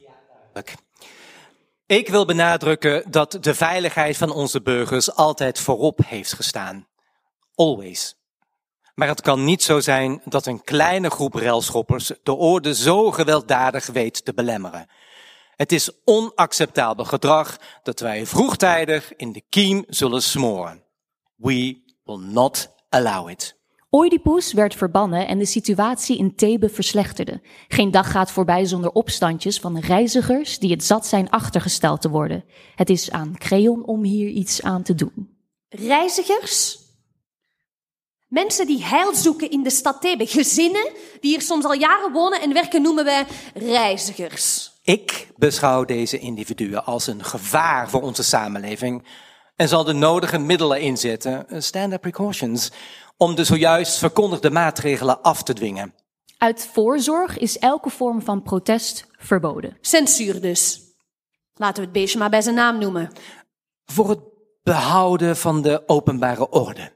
Ik 1.88 2.10
wil 2.10 2.26
benadrukken 2.26 3.12
dat 3.12 3.38
de 3.42 3.54
veiligheid 3.54 4.18
van 4.18 4.32
onze 4.32 4.62
burgers 4.62 5.14
altijd 5.14 5.60
voorop 5.60 6.00
heeft 6.06 6.34
gestaan. 6.34 6.88
Always. 7.56 8.16
Maar 8.96 9.08
het 9.08 9.22
kan 9.22 9.44
niet 9.44 9.64
zo 9.64 9.80
zijn 9.80 10.22
dat 10.24 10.46
een 10.46 10.64
kleine 10.64 11.10
groep 11.10 11.34
relschoppers 11.34 12.12
de 12.24 12.34
orde 12.34 12.76
zo 12.76 13.12
gewelddadig 13.12 13.86
weet 13.86 14.26
te 14.26 14.34
belemmeren. 14.34 14.90
Het 15.56 15.72
is 15.72 15.92
onacceptabel 16.04 17.06
gedrag 17.06 17.58
dat 17.84 18.00
wij 18.00 18.26
vroegtijdig 18.26 19.16
in 19.16 19.32
de 19.32 19.42
kiem 19.50 19.84
zullen 19.88 20.22
smoren. 20.22 20.84
We 21.36 21.82
will 22.04 22.20
not 22.20 22.70
allow 22.90 23.30
it. 23.30 23.56
Oedipus 23.96 24.54
werd 24.54 24.76
verbannen 24.76 25.28
en 25.28 25.38
de 25.38 25.46
situatie 25.46 26.18
in 26.18 26.36
Thebe 26.36 26.70
verslechterde. 26.70 27.42
Geen 27.68 27.92
dag 27.92 28.12
gaat 28.12 28.32
voorbij 28.32 28.66
zonder 28.66 28.92
opstandjes 28.92 29.60
van 29.60 29.80
reizigers 29.80 30.60
die 30.60 30.72
het 30.72 30.84
zat 30.84 31.06
zijn 31.06 31.30
achtergesteld 31.30 32.02
te 32.02 32.10
worden. 32.10 32.44
Het 32.76 32.90
is 32.90 33.12
aan 33.12 33.38
Creon 33.38 33.86
om 33.86 34.04
hier 34.04 34.30
iets 34.30 34.62
aan 34.62 34.84
te 34.84 34.96
doen. 34.96 35.30
Reizigers? 35.70 36.80
Mensen 38.28 38.68
die 38.68 38.84
heil 38.84 39.16
zoeken 39.16 39.52
in 39.52 39.64
de 39.64 39.70
stad 39.70 40.02
Thebe. 40.02 40.28
Gezinnen 40.28 40.92
die 41.20 41.32
hier 41.32 41.42
soms 41.42 41.66
al 41.66 41.74
jaren 41.74 42.12
wonen 42.12 42.42
en 42.42 42.54
werken 42.54 42.82
noemen 42.82 43.06
wij 43.06 43.26
reizigers. 43.54 44.72
Ik 44.84 45.28
beschouw 45.36 45.86
deze 45.86 46.20
individuen 46.20 46.86
als 46.86 47.08
een 47.08 47.24
gevaar 47.24 47.90
voor 47.90 48.02
onze 48.02 48.24
samenleving 48.24 49.04
en 49.56 49.68
zal 49.68 49.84
de 49.84 49.94
nodige 49.94 50.38
middelen 50.38 50.80
inzetten, 50.80 51.46
standard 51.64 52.02
precautions, 52.02 52.72
om 53.18 53.36
de 53.36 53.44
zojuist 53.44 53.98
verkondigde 53.98 54.50
maatregelen 54.50 55.22
af 55.22 55.44
te 55.44 55.54
dwingen. 55.54 55.94
Uit 56.38 56.70
voorzorg 56.74 57.38
is 57.38 57.58
elke 57.58 57.90
vorm 57.90 58.22
van 58.22 58.42
protest 58.42 59.08
verboden. 59.18 59.78
Censuur 59.82 60.42
dus. 60.42 60.82
Laten 61.54 61.76
we 61.76 61.82
het 61.82 61.92
beestje 61.92 62.20
maar 62.20 62.30
bij 62.30 62.42
zijn 62.42 62.56
naam 62.56 62.80
noemen. 62.80 63.12
Voor 63.86 64.10
het 64.10 64.20
behouden 64.64 65.38
van 65.38 65.62
de 65.62 65.84
openbare 65.88 66.50
orde. 66.50 66.94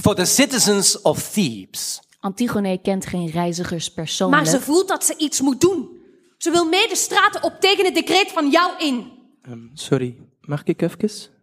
For 0.00 0.14
the 0.14 0.24
citizens 0.24 1.00
of 1.00 1.30
Thebes. 1.30 2.00
Antigone 2.20 2.78
kent 2.78 3.06
geen 3.06 3.30
reizigers 3.30 3.92
persoonlijk. 3.92 4.42
Maar 4.42 4.52
ze 4.52 4.60
voelt 4.60 4.88
dat 4.88 5.04
ze 5.04 5.16
iets 5.16 5.40
moet 5.40 5.60
doen. 5.60 5.96
Ze 6.38 6.50
wil 6.50 6.64
mee 6.64 6.88
de 6.88 6.96
straten 6.96 7.42
op 7.42 7.60
tegen 7.60 7.84
het 7.84 7.94
decreet 7.94 8.32
van 8.32 8.50
jou 8.50 8.78
in. 8.78 9.12
Ehm, 9.42 9.66
sorry, 9.74 10.18
mag 10.40 10.64
ik 10.64 10.82
even? 10.82 11.37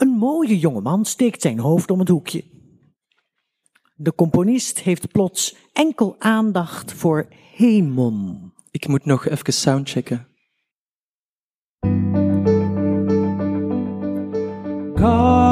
Een 0.00 0.08
mooie 0.08 0.58
jongeman 0.58 1.04
steekt 1.04 1.42
zijn 1.42 1.58
hoofd 1.58 1.90
om 1.90 1.98
het 1.98 2.08
hoekje. 2.08 2.44
De 3.96 4.14
componist 4.14 4.80
heeft 4.80 5.12
plots 5.12 5.56
enkel 5.72 6.16
aandacht 6.18 6.92
voor 6.92 7.26
Hemon. 7.56 8.52
Ik 8.70 8.88
moet 8.88 9.04
nog 9.04 9.28
even 9.28 9.52
soundchecken. 9.52 10.26
Godless 14.94 15.49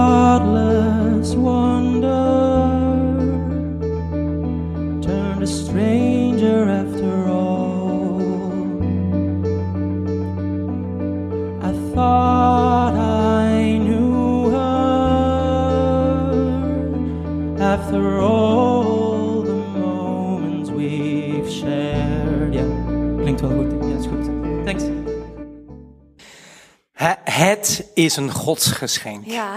after 17.72 18.18
all 18.18 19.42
the 19.44 19.78
moments 19.78 20.70
we've 20.70 21.50
shared. 21.50 22.54
Ja, 22.54 22.64
klinkt 23.20 23.40
wel 23.40 23.50
goed. 23.50 23.70
Ja, 23.90 23.96
is 23.98 24.06
goed. 24.06 24.24
Thanks. 24.64 24.82
He- 26.92 27.14
Het 27.32 27.90
is 27.94 28.16
een 28.16 28.30
godsgeschenk. 28.30 29.26
Ja. 29.26 29.56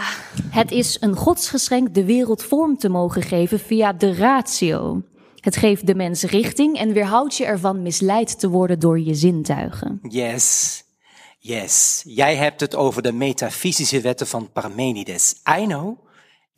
Het 0.49 0.71
is 0.71 0.97
een 0.99 1.15
godsgeschenk 1.15 1.93
de 1.93 2.05
wereld 2.05 2.43
vorm 2.43 2.77
te 2.77 2.89
mogen 2.89 3.21
geven 3.21 3.59
via 3.59 3.93
de 3.93 4.13
ratio. 4.15 5.01
Het 5.35 5.55
geeft 5.55 5.87
de 5.87 5.95
mens 5.95 6.23
richting 6.23 6.77
en 6.77 6.93
weerhoudt 6.93 7.37
je 7.37 7.45
ervan 7.45 7.81
misleid 7.81 8.39
te 8.39 8.49
worden 8.49 8.79
door 8.79 8.99
je 8.99 9.13
zintuigen. 9.15 9.99
Yes. 10.01 10.83
Yes. 11.39 12.01
Jij 12.05 12.35
hebt 12.35 12.59
het 12.59 12.75
over 12.75 13.01
de 13.01 13.11
metafysische 13.11 14.01
wetten 14.01 14.27
van 14.27 14.49
Parmenides. 14.51 15.35
I 15.59 15.65
know. 15.65 15.97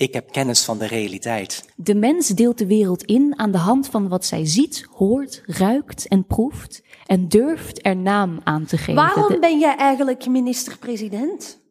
Ik 0.04 0.14
heb 0.14 0.32
kennis 0.32 0.64
van 0.64 0.78
de 0.78 0.88
realiteit. 0.88 1.66
De 1.76 1.96
mens 1.96 2.28
deelt 2.28 2.58
de 2.58 2.66
wereld 2.68 3.04
in 3.04 3.34
aan 3.40 3.52
de 3.52 3.58
hand 3.58 3.88
van 3.88 4.08
wat 4.08 4.26
zij 4.26 4.46
ziet, 4.46 4.88
hoort, 4.92 5.42
ruikt 5.46 6.08
en 6.08 6.26
proeft 6.26 6.82
en 7.06 7.28
durft 7.28 7.86
er 7.86 7.96
naam 7.96 8.40
aan 8.44 8.66
te 8.66 8.78
geven. 8.78 8.96
Waarom 8.96 9.28
De- 9.28 9.40
ben 9.40 9.60
jij 9.60 9.76
eigenlijk 9.76 10.28
minister-president? 10.28 11.62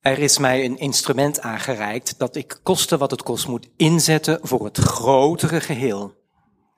Er 0.00 0.18
is 0.18 0.38
mij 0.38 0.64
een 0.64 0.78
instrument 0.78 1.40
aangereikt 1.40 2.18
dat 2.18 2.36
ik 2.36 2.58
koste 2.62 2.96
wat 2.96 3.10
het 3.10 3.22
kost 3.22 3.48
moet 3.48 3.68
inzetten 3.76 4.38
voor 4.42 4.64
het 4.64 4.78
grotere 4.78 5.60
geheel. 5.60 6.12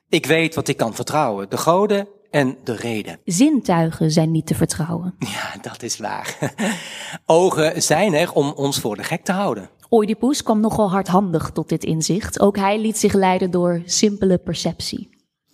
Ik 0.09 0.25
weet 0.25 0.55
wat 0.55 0.67
ik 0.67 0.77
kan 0.77 0.95
vertrouwen, 0.95 1.49
de 1.49 1.57
goden 1.57 2.07
en 2.29 2.57
de 2.63 2.75
reden. 2.75 3.19
Zintuigen 3.25 4.11
zijn 4.11 4.31
niet 4.31 4.47
te 4.47 4.55
vertrouwen. 4.55 5.15
Ja, 5.19 5.55
dat 5.61 5.83
is 5.83 5.97
waar. 5.97 6.55
Ogen 7.25 7.81
zijn 7.83 8.13
er 8.13 8.31
om 8.33 8.51
ons 8.51 8.79
voor 8.79 8.95
de 8.95 9.03
gek 9.03 9.23
te 9.23 9.31
houden. 9.31 9.69
Oedipus 9.89 10.43
kwam 10.43 10.59
nogal 10.59 10.89
hardhandig 10.89 11.49
tot 11.49 11.69
dit 11.69 11.83
inzicht. 11.83 12.39
Ook 12.39 12.57
hij 12.57 12.79
liet 12.79 12.97
zich 12.97 13.13
leiden 13.13 13.51
door 13.51 13.81
simpele 13.85 14.37
perceptie. 14.37 15.09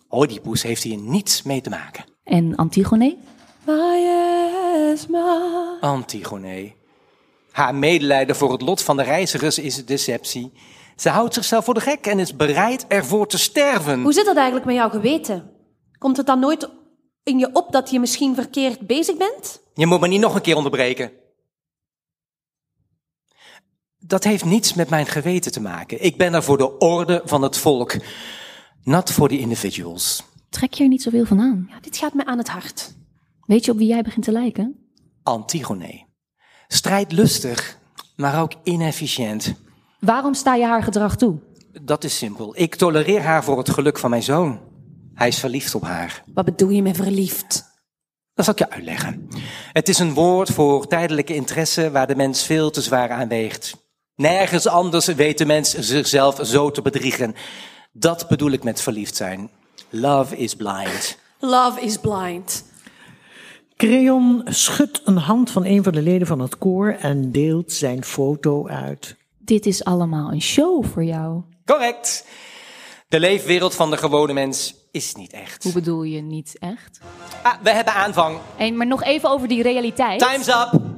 Oedipus 0.10 0.64
heeft 0.64 0.84
hier 0.84 0.98
niets 0.98 1.44
mee 1.44 1.62
te 1.62 1.70
maken. 1.70 2.04
En 2.24 2.56
Antigone? 2.56 3.18
Antigone. 5.82 6.72
Haar 7.52 7.76
medelijden 7.76 8.36
voor 8.36 8.52
het 8.52 8.62
lot 8.62 8.82
van 8.82 8.98
de 8.98 9.04
reizigers 9.04 9.60
is 9.60 9.86
deceptie. 9.86 10.52
Ze 10.96 11.10
houdt 11.10 11.34
zichzelf 11.34 11.66
voor 11.66 11.74
de 11.74 11.80
gek 11.80 12.06
en 12.06 12.20
is 12.20 12.36
bereid 12.36 12.88
ervoor 12.88 13.28
te 13.28 13.38
sterven. 13.38 14.02
Hoe 14.02 14.14
zit 14.14 14.26
dat 14.26 14.36
eigenlijk 14.36 14.66
met 14.66 14.76
jouw 14.76 14.90
geweten? 14.90 15.52
Komt 15.98 16.18
het 16.18 16.26
dan 16.26 16.40
nooit 16.40 16.70
in 17.24 17.40
je 17.40 17.50
op 17.54 17.72
dat 17.72 17.90
je 17.90 18.00
misschien 18.00 18.36
verkeerd 18.36 18.80
bezig 18.80 19.18
bent? 19.18 19.62
Je 19.74 19.86
moet 19.86 20.00
me 20.00 20.08
niet 20.08 20.20
nog 20.20 20.36
een 20.36 20.42
keer 20.42 20.56
onderbreken. 20.56 21.12
Dat 24.06 24.24
heeft 24.24 24.46
niets 24.46 24.74
met 24.74 24.90
mijn 24.90 25.06
geweten 25.06 25.52
te 25.52 25.62
maken. 25.62 26.04
Ik 26.04 26.18
ben 26.18 26.34
er 26.34 26.44
voor 26.44 26.58
de 26.58 26.78
orde 26.78 27.22
van 27.26 27.42
het 27.42 27.58
volk. 27.58 27.96
Not 28.84 29.12
for 29.12 29.28
the 29.28 29.38
individuals. 29.40 30.24
Trek 30.50 30.74
je 30.74 30.84
er 30.84 30.90
niet 30.90 31.02
zoveel 31.02 31.26
van 31.26 31.40
aan? 31.40 31.66
Ja, 31.70 31.80
dit 31.80 31.98
gaat 31.98 32.14
me 32.14 32.26
aan 32.26 32.38
het 32.38 32.50
hart. 32.50 32.96
Weet 33.46 33.66
je 33.66 33.72
op 33.72 33.78
wie 33.78 33.88
jij 33.88 34.02
begint 34.02 34.26
te 34.26 34.32
lijken? 34.32 34.76
Antigone. 35.24 36.06
Strijdlustig, 36.68 37.80
maar 38.16 38.42
ook 38.42 38.54
inefficiënt. 38.64 39.54
Waarom 40.00 40.34
sta 40.34 40.56
je 40.56 40.66
haar 40.66 40.84
gedrag 40.84 41.16
toe? 41.16 41.40
Dat 41.82 42.04
is 42.04 42.18
simpel. 42.18 42.54
Ik 42.58 42.76
tolereer 42.76 43.22
haar 43.22 43.44
voor 43.44 43.58
het 43.58 43.70
geluk 43.70 44.00
van 44.00 44.10
mijn 44.10 44.24
zoon. 44.24 44.60
Hij 45.14 45.28
is 45.28 45.40
verliefd 45.40 45.76
op 45.76 45.84
haar. 45.84 46.24
Wat 46.34 46.46
bedoel 46.46 46.70
je 46.70 46.82
met 46.82 46.96
verliefd? 46.96 47.72
Dat 48.34 48.46
zal 48.46 48.54
ik 48.54 48.60
je 48.60 48.70
uitleggen. 48.70 49.28
Het 49.72 49.90
is 49.90 50.00
een 50.00 50.14
woord 50.14 50.50
voor 50.50 50.88
tijdelijke 50.88 51.36
interesse 51.36 51.92
waar 51.92 52.08
de 52.08 52.16
mens 52.16 52.44
veel 52.44 52.72
te 52.72 52.82
zwaar 52.82 53.10
aan 53.10 53.28
weegt. 53.28 53.83
Nergens 54.16 54.68
anders 54.68 55.06
weet 55.06 55.38
de 55.38 55.46
mens 55.46 55.74
zichzelf 55.74 56.40
zo 56.44 56.72
te 56.72 56.82
bedriegen. 56.82 57.36
Dat 57.92 58.28
bedoel 58.28 58.52
ik 58.52 58.64
met 58.64 58.82
verliefd 58.82 59.16
zijn. 59.16 59.50
Love 59.90 60.38
is 60.38 60.56
blind. 60.56 61.18
Love 61.40 61.82
is 61.82 61.98
blind. 61.98 62.64
Creon 63.78 64.42
schudt 64.46 65.02
een 65.06 65.18
hand 65.18 65.52
van 65.52 65.66
een 65.66 65.84
van 65.84 65.94
de 65.94 66.02
leden 66.02 66.28
van 66.28 66.40
het 66.40 66.58
koor 66.58 66.96
en 67.00 67.32
deelt 67.32 67.72
zijn 67.72 68.04
foto 68.04 68.68
uit. 68.68 69.16
Dit 69.38 69.66
is 69.66 69.84
allemaal 69.84 70.32
een 70.32 70.42
show 70.42 70.86
voor 70.86 71.04
jou. 71.04 71.42
Correct. 71.66 72.28
De 73.08 73.20
leefwereld 73.20 73.76
van 73.76 73.90
de 73.90 73.98
gewone 73.98 74.34
mens 74.34 74.76
is 74.92 75.16
niet 75.16 75.34
echt. 75.34 75.64
Hoe 75.64 75.74
bedoel 75.74 76.04
je 76.04 76.22
niet 76.22 76.56
echt? 76.60 77.00
Ah, 77.44 77.54
we 77.64 77.72
hebben 77.72 77.94
aanvang. 77.94 78.38
En, 78.58 78.78
maar 78.78 78.88
nog 78.88 79.04
even 79.04 79.30
over 79.30 79.48
die 79.48 79.62
realiteit. 79.62 80.20
Time's 80.20 80.48
up. 80.48 80.93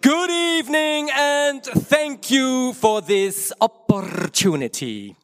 Good 0.00 0.30
evening 0.30 1.10
and 1.12 1.70
thank 1.88 2.24
you 2.24 2.74
for 2.74 3.02
this 3.02 3.54
opportunity. 3.58 5.14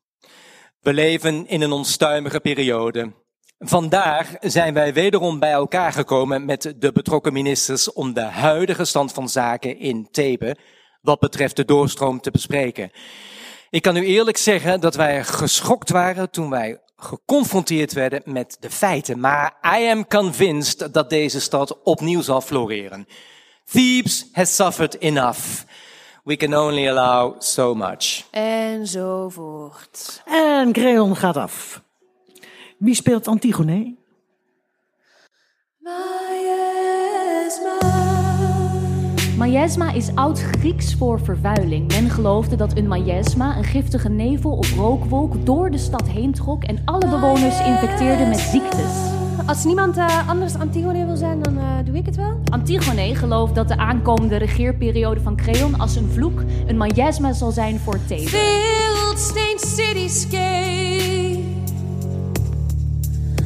We 0.81 0.93
leven 0.93 1.47
in 1.47 1.61
een 1.61 1.73
onstuimige 1.73 2.41
periode. 2.41 3.13
Vandaag 3.59 4.35
zijn 4.41 4.75
wij 4.75 4.93
wederom 4.93 5.39
bij 5.39 5.51
elkaar 5.51 5.93
gekomen 5.93 6.45
met 6.45 6.75
de 6.77 6.93
betrokken 6.93 7.33
ministers 7.33 7.93
om 7.93 8.13
de 8.13 8.21
huidige 8.21 8.85
stand 8.85 9.13
van 9.13 9.29
zaken 9.29 9.79
in 9.79 10.09
Thebe 10.11 10.57
wat 11.01 11.21
betreft 11.21 11.57
de 11.57 11.65
doorstroom 11.65 12.21
te 12.21 12.31
bespreken. 12.31 12.91
Ik 13.71 13.83
kan 13.83 13.97
u 13.97 14.05
eerlijk 14.05 14.37
zeggen 14.37 14.81
dat 14.81 14.95
wij 14.95 15.25
geschokt 15.25 15.91
waren 15.91 16.31
toen 16.31 16.51
wij 16.51 16.81
geconfronteerd 16.97 17.93
werden 17.93 18.23
met 18.25 18.57
de 18.61 18.71
feiten. 18.71 19.21
Maar 19.21 19.57
I 19.79 19.89
am 19.89 20.07
convinced 20.07 20.95
dat 20.95 21.11
deze 21.11 21.41
stad 21.41 21.83
opnieuw 21.83 22.23
zal 22.23 22.41
floreren. 22.41 23.07
Thebes 23.71 24.29
has 24.33 24.55
suffered 24.55 24.95
enough. 24.95 25.65
We 26.25 26.37
can 26.37 26.55
only 26.55 26.87
allow 26.87 27.35
so 27.39 27.75
much. 27.75 28.25
Enzovoort. 28.31 30.23
En 30.25 30.73
Creon 30.73 31.17
gaat 31.17 31.37
af. 31.37 31.83
Wie 32.79 32.95
speelt 32.95 33.29
Antigone? 33.29 33.95
Miasma 39.39 39.93
is 39.93 40.15
oud-Grieks 40.15 40.95
voor 40.95 41.21
vervuiling. 41.21 41.89
Men 41.89 42.11
geloofde 42.11 42.57
dat 42.57 42.77
een 42.77 42.89
miasma, 42.89 43.57
een 43.57 43.65
giftige 43.65 44.09
nevel 44.09 44.51
of 44.51 44.75
rookwolk, 44.75 45.47
door 45.47 45.71
de 45.71 45.79
stad 45.79 46.09
heen 46.09 46.33
trok 46.33 46.65
en 46.65 46.83
alle 46.85 47.09
bewoners 47.09 47.61
infecteerde 47.61 48.27
met 48.27 48.39
ziektes. 48.39 49.16
Als 49.47 49.65
niemand 49.65 49.97
eh, 49.97 50.29
anders 50.29 50.55
Antigone 50.55 51.07
wil 51.07 51.17
zijn, 51.17 51.43
dan 51.43 51.59
eh, 51.59 51.65
doe 51.85 51.97
ik 51.97 52.07
het 52.07 52.17
wel. 52.17 52.41
Antigone 52.51 53.15
gelooft 53.15 53.55
dat 53.55 53.69
de 53.69 53.77
aankomende 53.77 54.37
regeerperiode 54.37 55.21
van 55.21 55.37
Creon 55.37 55.79
als 55.79 55.97
een 55.97 56.11
vloek 56.13 56.43
een 56.67 56.77
miasma 56.77 57.33
zal 57.33 57.51
zijn 57.51 57.79
voor 57.79 57.99
Thebe. 58.07 58.29
Field 58.29 59.19
stained 59.19 59.61
cityscape. 59.61 61.45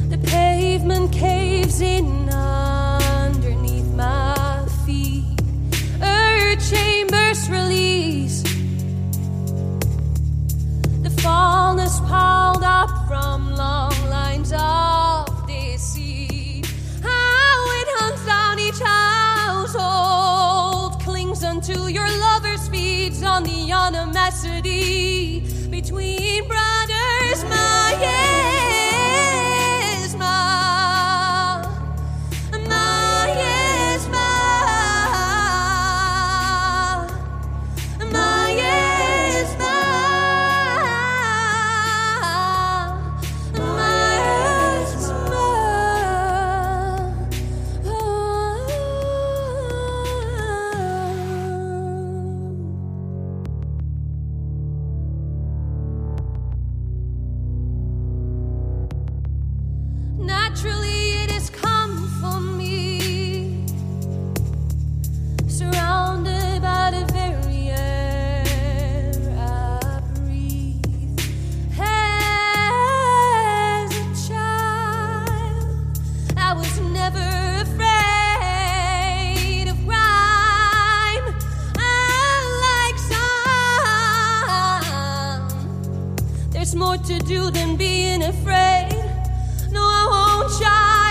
The 0.09 0.17
pavement 0.17 1.09
caves 1.09 1.79
in 1.79 2.05
underneath 3.25 3.95
my 3.95 4.35
feet. 4.85 5.41
Earth 5.99 6.61
chambers 6.73 7.49
release. 7.49 8.41
The 11.03 11.21
fallness 11.21 11.99
piled 11.99 12.63
up 12.63 12.89
from 13.07 13.51
long 13.55 13.93
lines 14.09 14.51
of 14.51 15.20
on 23.23 23.43
the 23.43 23.71
animosity 23.71 25.41
between. 25.69 26.21
More 86.75 86.95
to 86.95 87.17
do 87.17 87.49
than 87.49 87.75
being 87.75 88.21
afraid. 88.21 88.89
No, 89.71 89.81
I 89.81 90.05
won't 90.11 90.51
shy 90.53 91.10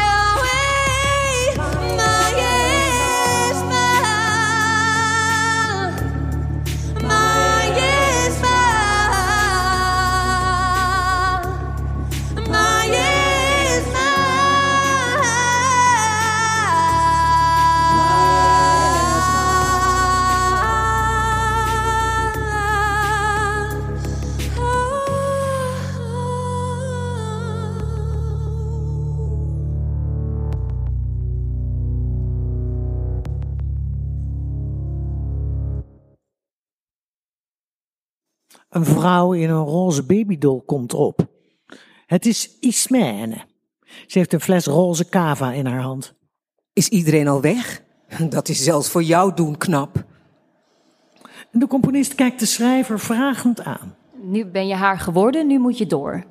Een 38.71 38.85
vrouw 38.85 39.33
in 39.33 39.51
een 39.51 39.65
roze 39.65 40.03
babydol 40.03 40.63
komt 40.63 40.95
op. 40.95 41.27
Het 42.07 42.27
is 42.27 42.51
Ismene. 42.61 43.45
Ze 44.07 44.19
heeft 44.19 44.33
een 44.33 44.41
fles 44.41 44.67
roze 44.67 45.09
cava 45.09 45.53
in 45.53 45.67
haar 45.67 45.81
hand. 45.81 46.15
Is 46.73 46.89
iedereen 46.89 47.29
al 47.29 47.41
weg? 47.41 47.83
Dat 48.29 48.49
is 48.49 48.65
zelfs 48.65 48.89
voor 48.89 49.03
jou 49.03 49.35
doen 49.35 49.57
knap. 49.57 50.05
De 51.53 51.67
componist 51.67 52.15
kijkt 52.15 52.41
de 52.41 52.47
schrijver 52.47 53.01
vragend 53.01 53.65
aan. 53.65 53.97
Nu 54.23 54.47
ben 54.47 54.67
je 54.67 54.75
haar 54.75 54.99
geworden, 54.99 55.47
nu 55.47 55.59
moet 55.59 55.79
je 55.79 55.87
door. 55.87 56.25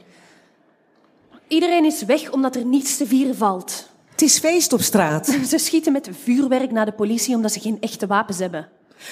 Iedereen 1.47 1.85
is 1.85 2.03
weg 2.03 2.31
omdat 2.31 2.55
er 2.55 2.65
niets 2.65 2.97
te 2.97 3.07
vieren 3.07 3.35
valt. 3.35 3.89
Het 4.11 4.21
is 4.21 4.39
feest 4.39 4.73
op 4.73 4.81
straat. 4.81 5.25
Ze 5.49 5.57
schieten 5.57 5.91
met 5.91 6.09
vuurwerk 6.11 6.71
naar 6.71 6.85
de 6.85 6.91
politie 6.91 7.35
omdat 7.35 7.51
ze 7.51 7.59
geen 7.59 7.81
echte 7.81 8.07
wapens 8.07 8.37
hebben. 8.37 8.69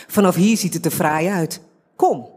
Vanaf 0.08 0.36
hier 0.36 0.58
ziet 0.58 0.74
het 0.74 0.86
er 0.86 0.92
fraai 0.92 1.28
uit. 1.28 1.62
Kom, 1.96 2.37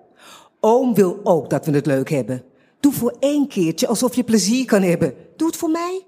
oom 0.61 0.95
wil 0.95 1.21
ook 1.23 1.51
dat 1.51 1.67
we 1.67 1.73
het 1.73 1.87
leuk 1.87 2.11
hebben. 2.11 2.45
Doe 2.81 2.93
voor 2.93 3.17
één 3.19 3.49
keertje 3.49 3.87
alsof 3.87 4.15
je 4.15 4.25
plezier 4.25 4.65
kan 4.65 4.83
hebben. 4.83 5.15
Doe 5.37 5.47
het 5.47 5.57
voor 5.57 5.71
mij. 5.71 6.07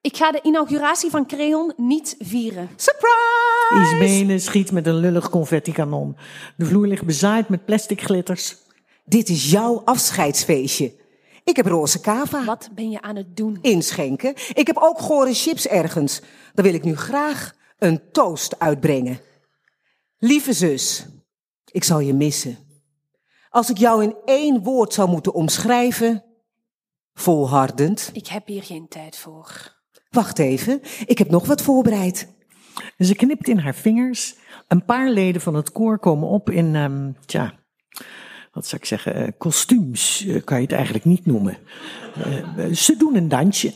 Ik 0.00 0.16
ga 0.16 0.30
de 0.30 0.40
inauguratie 0.42 1.10
van 1.10 1.26
Creon 1.26 1.72
niet 1.76 2.16
vieren. 2.18 2.68
Surprise! 2.76 4.04
Ismene 4.04 4.38
schiet 4.38 4.72
met 4.72 4.86
een 4.86 4.96
lullig 4.96 5.30
confetti-kanon. 5.30 6.16
De 6.56 6.64
vloer 6.66 6.86
ligt 6.86 7.04
bezaaid 7.04 7.48
met 7.48 7.64
plastic 7.64 8.00
glitters. 8.00 8.56
Dit 9.04 9.28
is 9.28 9.50
jouw 9.50 9.82
afscheidsfeestje. 9.84 10.94
Ik 11.44 11.56
heb 11.56 11.66
roze 11.66 12.00
kava. 12.00 12.44
Wat 12.44 12.68
ben 12.74 12.90
je 12.90 13.02
aan 13.02 13.16
het 13.16 13.36
doen? 13.36 13.58
Inschenken. 13.62 14.34
Ik 14.54 14.66
heb 14.66 14.76
ook 14.78 14.98
gore 14.98 15.34
chips 15.34 15.66
ergens. 15.66 16.20
Dan 16.54 16.64
wil 16.64 16.74
ik 16.74 16.84
nu 16.84 16.96
graag 16.96 17.54
een 17.78 18.00
toast 18.12 18.58
uitbrengen. 18.58 19.20
Lieve 20.18 20.52
zus, 20.52 21.06
ik 21.70 21.84
zal 21.84 22.00
je 22.00 22.14
missen. 22.14 22.65
Als 23.56 23.70
ik 23.70 23.78
jou 23.78 24.02
in 24.02 24.16
één 24.24 24.62
woord 24.62 24.92
zou 24.92 25.08
moeten 25.08 25.34
omschrijven, 25.34 26.24
volhardend. 27.14 28.10
Ik 28.12 28.26
heb 28.26 28.46
hier 28.46 28.62
geen 28.62 28.88
tijd 28.88 29.16
voor. 29.16 29.74
Wacht 30.10 30.38
even, 30.38 30.80
ik 31.06 31.18
heb 31.18 31.30
nog 31.30 31.46
wat 31.46 31.62
voorbereid. 31.62 32.28
Ze 32.98 33.14
knipt 33.14 33.48
in 33.48 33.58
haar 33.58 33.74
vingers. 33.74 34.34
Een 34.68 34.84
paar 34.84 35.10
leden 35.10 35.40
van 35.40 35.54
het 35.54 35.72
koor 35.72 35.98
komen 35.98 36.28
op 36.28 36.50
in, 36.50 36.74
ehm, 36.74 37.12
tja, 37.26 37.54
wat 38.52 38.66
zou 38.66 38.80
ik 38.80 38.86
zeggen, 38.86 39.14
eh, 39.14 39.28
kostuums 39.38 40.26
eh, 40.26 40.44
kan 40.44 40.56
je 40.56 40.62
het 40.62 40.72
eigenlijk 40.72 41.04
niet 41.04 41.26
noemen. 41.26 41.58
Eh, 42.14 42.72
ze 42.72 42.96
doen 42.96 43.16
een 43.16 43.28
dansje. 43.28 43.72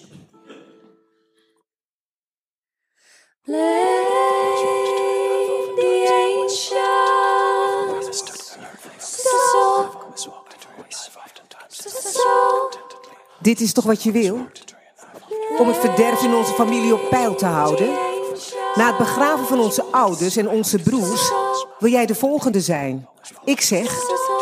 Dit 13.40 13.61
is 13.61 13.72
toch 13.72 13.85
wat 13.85 14.03
je 14.03 14.12
wil? 14.12 14.46
Om 15.59 15.68
het 15.68 15.76
verderf 15.76 16.22
in 16.22 16.35
onze 16.35 16.53
familie 16.53 16.94
op 16.94 17.09
peil 17.11 17.35
te 17.35 17.46
houden? 17.46 17.88
Na 18.74 18.87
het 18.87 18.98
begraven 18.98 19.46
van 19.46 19.61
onze 19.61 19.83
ouders 19.83 20.37
en 20.37 20.48
onze 20.48 20.79
broers 20.79 21.33
wil 21.79 21.90
jij 21.90 22.07
de 22.07 22.14
volgende 22.14 22.61
zijn. 22.61 23.09
Ik 23.44 23.61
zeg, 23.61 23.92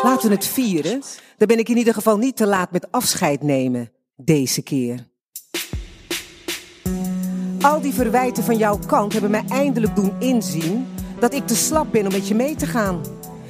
laten 0.03 0.29
we 0.29 0.35
het 0.35 0.45
vieren. 0.45 1.01
Dan 1.37 1.47
ben 1.47 1.59
ik 1.59 1.69
in 1.69 1.77
ieder 1.77 1.93
geval 1.93 2.17
niet 2.17 2.35
te 2.35 2.47
laat 2.47 2.71
met 2.71 2.91
afscheid 2.91 3.43
nemen. 3.43 3.91
Deze 4.15 4.61
keer. 4.61 5.07
Al 7.61 7.81
die 7.81 7.93
verwijten 7.93 8.43
van 8.43 8.57
jouw 8.57 8.79
kant 8.87 9.11
hebben 9.11 9.31
mij 9.31 9.43
eindelijk 9.49 9.95
doen 9.95 10.13
inzien 10.19 10.87
dat 11.19 11.33
ik 11.33 11.47
te 11.47 11.55
slap 11.55 11.91
ben 11.91 12.05
om 12.05 12.11
met 12.11 12.27
je 12.27 12.35
mee 12.35 12.55
te 12.55 12.65
gaan. 12.65 13.01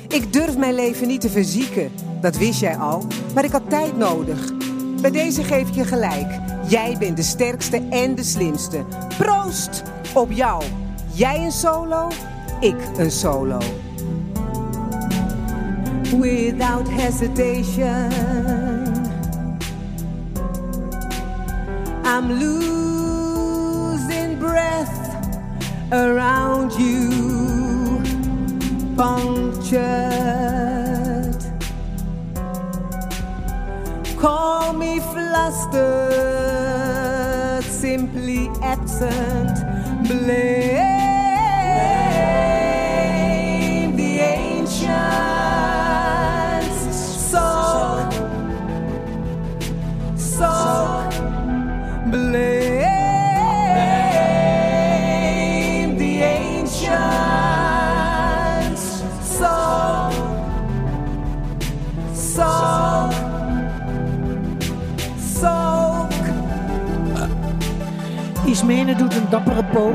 Ik 0.08 0.34
durf 0.34 0.58
mijn 0.58 0.76
leven 0.76 1.08
niet 1.08 1.22
te 1.22 1.30
verzieken, 1.30 1.92
dat 2.22 2.38
wist 2.38 2.60
jij 2.60 2.78
al, 2.78 3.08
maar 3.34 3.44
ik 3.44 3.52
had 3.52 3.70
tijd 3.70 3.98
nodig. 3.98 4.59
Bij 5.02 5.12
deze 5.12 5.44
geef 5.44 5.68
ik 5.68 5.74
je 5.74 5.86
gelijk. 5.86 6.40
Jij 6.68 6.96
bent 7.00 7.18
de 7.18 7.24
sterkste 7.24 7.88
en 7.90 8.16
de 8.16 8.24
slimste. 8.24 8.86
Proost 9.18 9.84
op 10.14 10.32
jou. 10.32 10.64
Jij 11.12 11.44
een 11.44 11.52
solo, 11.52 12.08
ik 12.60 12.76
een 12.98 13.12
solo. 13.12 13.58
Without 16.20 16.90
hesitation, 16.90 18.12
I'm 22.06 22.32
losing 22.40 24.38
breath 24.38 24.90
around 25.90 26.74
you, 26.78 27.10
punctured. 28.96 30.89
Call 34.20 34.74
me 34.74 35.00
flustered, 35.00 35.64
simply 37.64 38.50
absent. 38.62 39.58
Blame 40.08 40.99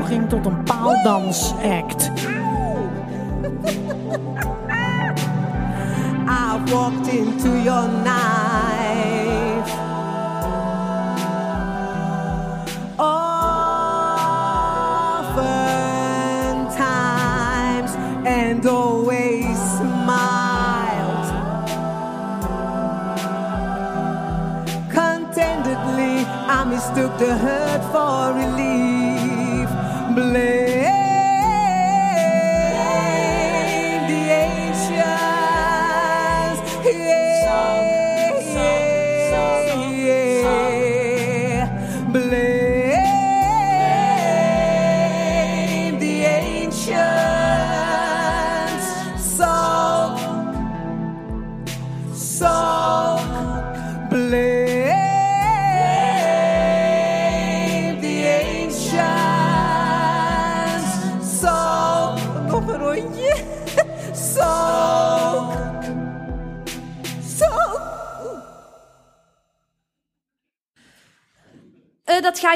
poging 0.05 0.29
tot 0.29 0.45
een 0.45 0.63
paaldansact. 0.63 2.11
I 6.27 6.63
walked 6.71 7.07
into 7.07 7.49
your 7.63 7.87
knife. 7.87 9.73
Oftentimes 12.97 13.25
and 18.25 18.65
always 18.65 19.57
smiled. 19.77 21.25
Contentedly, 24.89 26.25
I 26.47 26.63
mistook 26.67 27.17
the 27.17 27.37
hurt 27.37 27.83
for 27.91 28.33
relief 28.33 28.84
blame. 30.15 30.64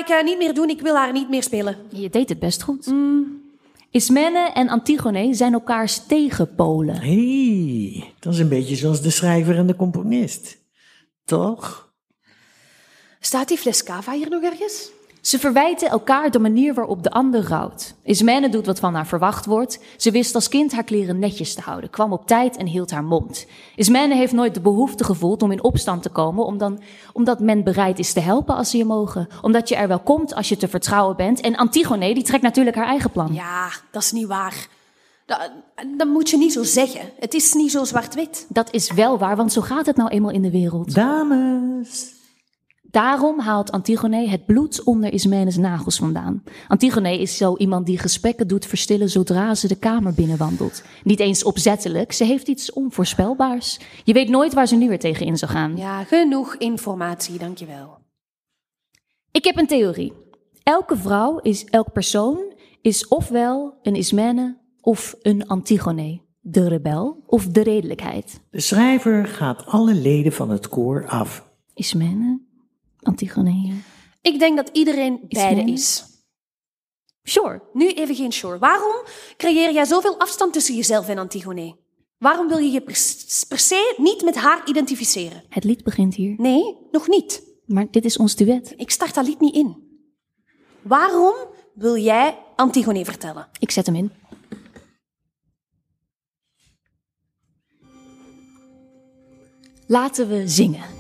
Ga 0.05 0.15
ik 0.15 0.21
eh, 0.21 0.25
niet 0.25 0.38
meer 0.38 0.53
doen. 0.53 0.69
Ik 0.69 0.81
wil 0.81 0.95
haar 0.95 1.12
niet 1.12 1.29
meer 1.29 1.43
spelen. 1.43 1.77
Je 1.89 2.09
deed 2.09 2.29
het 2.29 2.39
best 2.39 2.62
goed. 2.62 2.93
Ismene 3.91 4.51
en 4.53 4.69
Antigone 4.69 5.33
zijn 5.33 5.53
elkaars 5.53 6.05
tegenpolen. 6.05 6.95
Hé, 6.95 7.91
hey, 7.91 8.13
dat 8.19 8.33
is 8.33 8.39
een 8.39 8.49
beetje 8.49 8.75
zoals 8.75 9.01
de 9.01 9.09
schrijver 9.09 9.57
en 9.57 9.67
de 9.67 9.75
componist. 9.75 10.57
Toch? 11.25 11.93
Staat 13.19 13.47
die 13.47 13.57
fles 13.57 13.83
cava 13.83 14.12
hier 14.13 14.29
nog 14.29 14.43
ergens? 14.43 14.91
Ze 15.21 15.39
verwijten 15.39 15.89
elkaar 15.89 16.32
de 16.32 16.39
manier 16.39 16.73
waarop 16.73 17.03
de 17.03 17.12
ander 17.12 17.47
rouwt. 17.47 17.93
Ismene 18.03 18.49
doet 18.49 18.65
wat 18.65 18.79
van 18.79 18.93
haar 18.93 19.08
verwacht 19.08 19.45
wordt. 19.45 19.79
Ze 19.97 20.12
wist 20.12 20.36
als 20.36 20.49
kind 20.49 20.71
haar 20.71 20.84
kleren 20.84 21.19
netjes 21.19 21.53
te 21.53 21.62
houden, 21.62 21.89
kwam 21.89 22.13
op 22.13 22.27
tijd 22.27 22.58
en 22.58 22.65
hield 22.65 22.91
haar 22.91 23.03
mond. 23.03 23.45
Ismene 23.75 24.15
heeft 24.15 24.34
nooit 24.34 24.53
de 24.53 24.62
behoefte 24.62 25.03
gevoeld 25.03 25.41
om 25.41 25.51
in 25.51 25.63
opstand 25.63 26.01
te 26.01 26.10
komen, 26.10 26.45
omdat, 26.45 26.73
omdat 27.13 27.39
men 27.39 27.63
bereid 27.63 27.99
is 27.99 28.13
te 28.13 28.19
helpen 28.19 28.55
als 28.55 28.69
ze 28.69 28.77
je 28.77 28.86
mogen. 28.86 29.27
Omdat 29.41 29.69
je 29.69 29.75
er 29.75 29.88
wel 29.88 29.99
komt 29.99 30.36
als 30.36 30.49
je 30.49 30.58
te 30.58 30.67
vertrouwen 30.67 31.15
bent. 31.15 31.41
En 31.41 31.55
Antigone, 31.55 32.13
die 32.13 32.23
trekt 32.23 32.43
natuurlijk 32.43 32.75
haar 32.75 32.88
eigen 32.88 33.12
plan. 33.12 33.34
Ja, 33.34 33.69
dat 33.91 34.01
is 34.01 34.12
niet 34.12 34.27
waar. 34.27 34.67
Dat, 35.25 35.51
dat 35.97 36.08
moet 36.08 36.29
je 36.29 36.38
niet 36.38 36.53
zo 36.53 36.63
zeggen. 36.63 37.01
Het 37.19 37.34
is 37.34 37.53
niet 37.53 37.71
zo 37.71 37.84
zwart-wit. 37.84 38.45
Dat 38.49 38.73
is 38.73 38.91
wel 38.91 39.17
waar, 39.17 39.36
want 39.36 39.51
zo 39.51 39.62
gaat 39.62 39.86
het 39.86 39.95
nou 39.95 40.10
eenmaal 40.10 40.32
in 40.32 40.41
de 40.41 40.51
wereld. 40.51 40.93
Dames. 40.95 42.17
Daarom 42.91 43.39
haalt 43.39 43.71
Antigone 43.71 44.28
het 44.28 44.45
bloed 44.45 44.84
onder 44.84 45.13
Ismenes 45.13 45.58
nagels 45.58 45.97
vandaan. 45.97 46.43
Antigone 46.67 47.19
is 47.19 47.38
zo 47.38 47.56
iemand 47.58 47.86
die 47.86 47.97
gesprekken 47.97 48.47
doet 48.47 48.65
verstillen 48.65 49.10
zodra 49.10 49.56
ze 49.56 49.67
de 49.67 49.75
kamer 49.75 50.13
binnenwandelt. 50.13 50.84
Niet 51.04 51.19
eens 51.19 51.43
opzettelijk, 51.43 52.12
ze 52.12 52.23
heeft 52.23 52.47
iets 52.47 52.73
onvoorspelbaars. 52.73 53.80
Je 54.04 54.13
weet 54.13 54.30
nooit 54.30 54.54
waar 54.54 54.67
ze 54.67 54.75
nu 54.75 54.88
weer 54.88 54.99
tegen 54.99 55.25
in 55.25 55.38
zou 55.38 55.52
gaan. 55.52 55.78
Ja, 55.78 56.04
genoeg 56.04 56.56
informatie, 56.56 57.38
dankjewel. 57.38 57.97
Ik 59.32 59.43
heb 59.43 59.58
een 59.58 59.67
theorie. 59.67 60.13
Elke 60.63 60.97
vrouw 60.97 61.38
is, 61.38 61.65
elk 61.65 61.91
persoon 61.91 62.54
is 62.82 63.08
ofwel 63.08 63.80
een 63.82 63.95
Ismene 63.95 64.58
of 64.82 65.15
een 65.21 65.47
Antigone. 65.47 66.21
De 66.39 66.67
rebel 66.67 67.23
of 67.25 67.47
de 67.47 67.63
redelijkheid. 67.63 68.41
De 68.49 68.60
schrijver 68.60 69.28
gaat 69.28 69.65
alle 69.65 69.93
leden 69.93 70.32
van 70.32 70.49
het 70.49 70.69
koor 70.69 71.08
af. 71.08 71.52
Ismene, 71.73 72.41
Antigone. 73.01 73.73
Ik 74.21 74.39
denk 74.39 74.57
dat 74.57 74.69
iedereen 74.73 75.19
beide 75.27 75.71
is. 75.71 76.03
Sure. 77.23 77.62
Nu 77.73 77.91
even 77.91 78.15
geen 78.15 78.31
sure. 78.31 78.57
Waarom 78.57 78.95
creëer 79.38 79.73
jij 79.73 79.85
zoveel 79.85 80.19
afstand 80.19 80.53
tussen 80.53 80.75
jezelf 80.75 81.07
en 81.07 81.17
Antigone? 81.17 81.75
Waarom 82.17 82.47
wil 82.47 82.57
je 82.57 82.71
je 82.71 82.81
per, 82.81 82.97
per 83.47 83.59
se 83.59 83.95
niet 83.97 84.23
met 84.23 84.35
haar 84.35 84.69
identificeren? 84.69 85.43
Het 85.49 85.63
lied 85.63 85.83
begint 85.83 86.15
hier. 86.15 86.33
Nee, 86.38 86.77
nog 86.91 87.07
niet. 87.07 87.43
Maar 87.65 87.88
dit 87.91 88.05
is 88.05 88.17
ons 88.17 88.35
duet. 88.35 88.73
Ik 88.75 88.91
start 88.91 89.13
dat 89.13 89.25
lied 89.27 89.39
niet 89.39 89.55
in. 89.55 89.88
Waarom 90.81 91.35
wil 91.73 91.97
jij 91.97 92.38
Antigone 92.55 93.05
vertellen? 93.05 93.47
Ik 93.59 93.71
zet 93.71 93.85
hem 93.85 93.95
in. 93.95 94.12
Laten 99.88 100.27
we 100.27 100.47
zingen. 100.47 100.98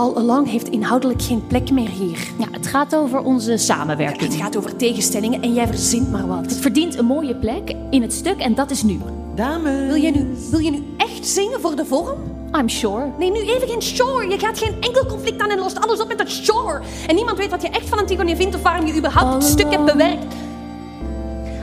All 0.00 0.14
Along 0.14 0.50
heeft 0.50 0.68
inhoudelijk 0.68 1.22
geen 1.22 1.46
plek 1.46 1.70
meer 1.70 1.88
hier. 1.88 2.28
Ja, 2.38 2.46
het 2.50 2.66
gaat 2.66 2.96
over 2.96 3.18
onze 3.18 3.56
samenwerking. 3.56 4.32
Het 4.32 4.40
gaat 4.40 4.56
over 4.56 4.76
tegenstellingen 4.76 5.42
en 5.42 5.54
jij 5.54 5.66
verzint 5.66 6.10
maar 6.10 6.20
Het 6.20 6.28
wat. 6.28 6.52
verdient 6.52 6.98
een 6.98 7.04
mooie 7.04 7.34
plek 7.34 7.74
in 7.90 8.02
het 8.02 8.12
stuk 8.12 8.38
en 8.38 8.54
dat 8.54 8.70
is 8.70 8.82
nu. 8.82 9.00
Dames. 9.34 9.86
Wil 9.86 9.94
je 9.94 10.10
nu, 10.10 10.34
wil 10.50 10.58
je 10.58 10.70
nu 10.70 10.82
echt 10.96 11.26
zingen 11.26 11.60
voor 11.60 11.76
de 11.76 11.84
vorm? 11.84 12.18
I'm 12.58 12.68
sure. 12.68 13.06
Nee, 13.18 13.30
nu 13.30 13.38
even 13.38 13.68
geen 13.68 13.82
sure. 13.82 14.28
Je 14.28 14.38
gaat 14.38 14.58
geen 14.58 14.74
enkel 14.80 15.06
conflict 15.06 15.42
aan 15.42 15.50
en 15.50 15.58
lost 15.58 15.80
alles 15.80 16.00
op 16.00 16.08
met 16.08 16.18
dat 16.18 16.30
sure. 16.30 16.80
En 17.06 17.14
niemand 17.14 17.38
weet 17.38 17.50
wat 17.50 17.62
je 17.62 17.68
echt 17.68 17.88
van 17.88 17.98
Antigone 17.98 18.36
vindt 18.36 18.54
of 18.54 18.62
waarom 18.62 18.86
je 18.86 18.96
überhaupt 18.96 19.34
het 19.34 19.44
stuk 19.44 19.70
hebt 19.70 19.84
bewerkt. 19.84 20.34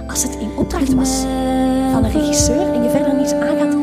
Als 0.08 0.24
het 0.24 0.36
in 0.40 0.52
opdracht 0.58 0.94
was 0.94 1.20
van 1.92 2.04
een 2.04 2.12
regisseur 2.12 2.74
en 2.74 2.84
je 2.84 2.90
verder 2.90 3.16
niets 3.16 3.34
aangaat, 3.34 3.74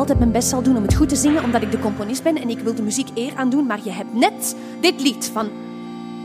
altijd 0.00 0.18
mijn 0.18 0.32
best 0.32 0.48
zal 0.48 0.62
doen 0.62 0.76
om 0.76 0.82
het 0.82 0.94
goed 0.94 1.08
te 1.08 1.16
zingen, 1.16 1.44
omdat 1.44 1.62
ik 1.62 1.70
de 1.70 1.78
componist 1.78 2.22
ben 2.22 2.36
en 2.36 2.50
ik 2.50 2.58
wil 2.58 2.74
de 2.74 2.82
muziek 2.82 3.08
eer 3.14 3.32
aandoen, 3.36 3.66
maar 3.66 3.80
je 3.84 3.90
hebt 3.90 4.14
net 4.14 4.56
dit 4.80 5.02
lied 5.02 5.30
van 5.32 5.48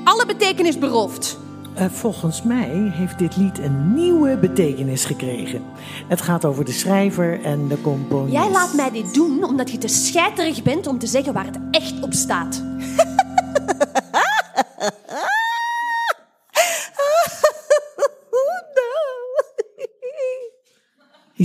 alle 0.03 0.25
betekenis 0.25 0.79
beroofd. 0.79 1.38
Eh, 1.73 1.85
volgens 1.89 2.43
mij 2.43 2.91
heeft 2.93 3.19
dit 3.19 3.38
lied 3.38 3.59
een 3.59 3.93
nieuwe 3.93 4.38
betekenis 4.38 5.05
gekregen. 5.05 5.61
Het 6.07 6.21
gaat 6.21 6.45
over 6.45 6.65
de 6.65 6.71
schrijver 6.71 7.43
en 7.43 7.67
de 7.67 7.81
componist. 7.81 8.33
Jij 8.33 8.51
laat 8.51 8.73
mij 8.73 8.91
dit 8.91 9.13
doen 9.13 9.43
omdat 9.43 9.71
je 9.71 9.77
te 9.77 9.88
scheiterig 9.88 10.63
bent 10.63 10.88
om 10.88 10.99
te 10.99 11.07
zeggen 11.07 11.33
waar 11.33 11.45
het 11.45 11.59
echt 11.71 12.01
op 12.01 12.13
staat. 12.13 12.63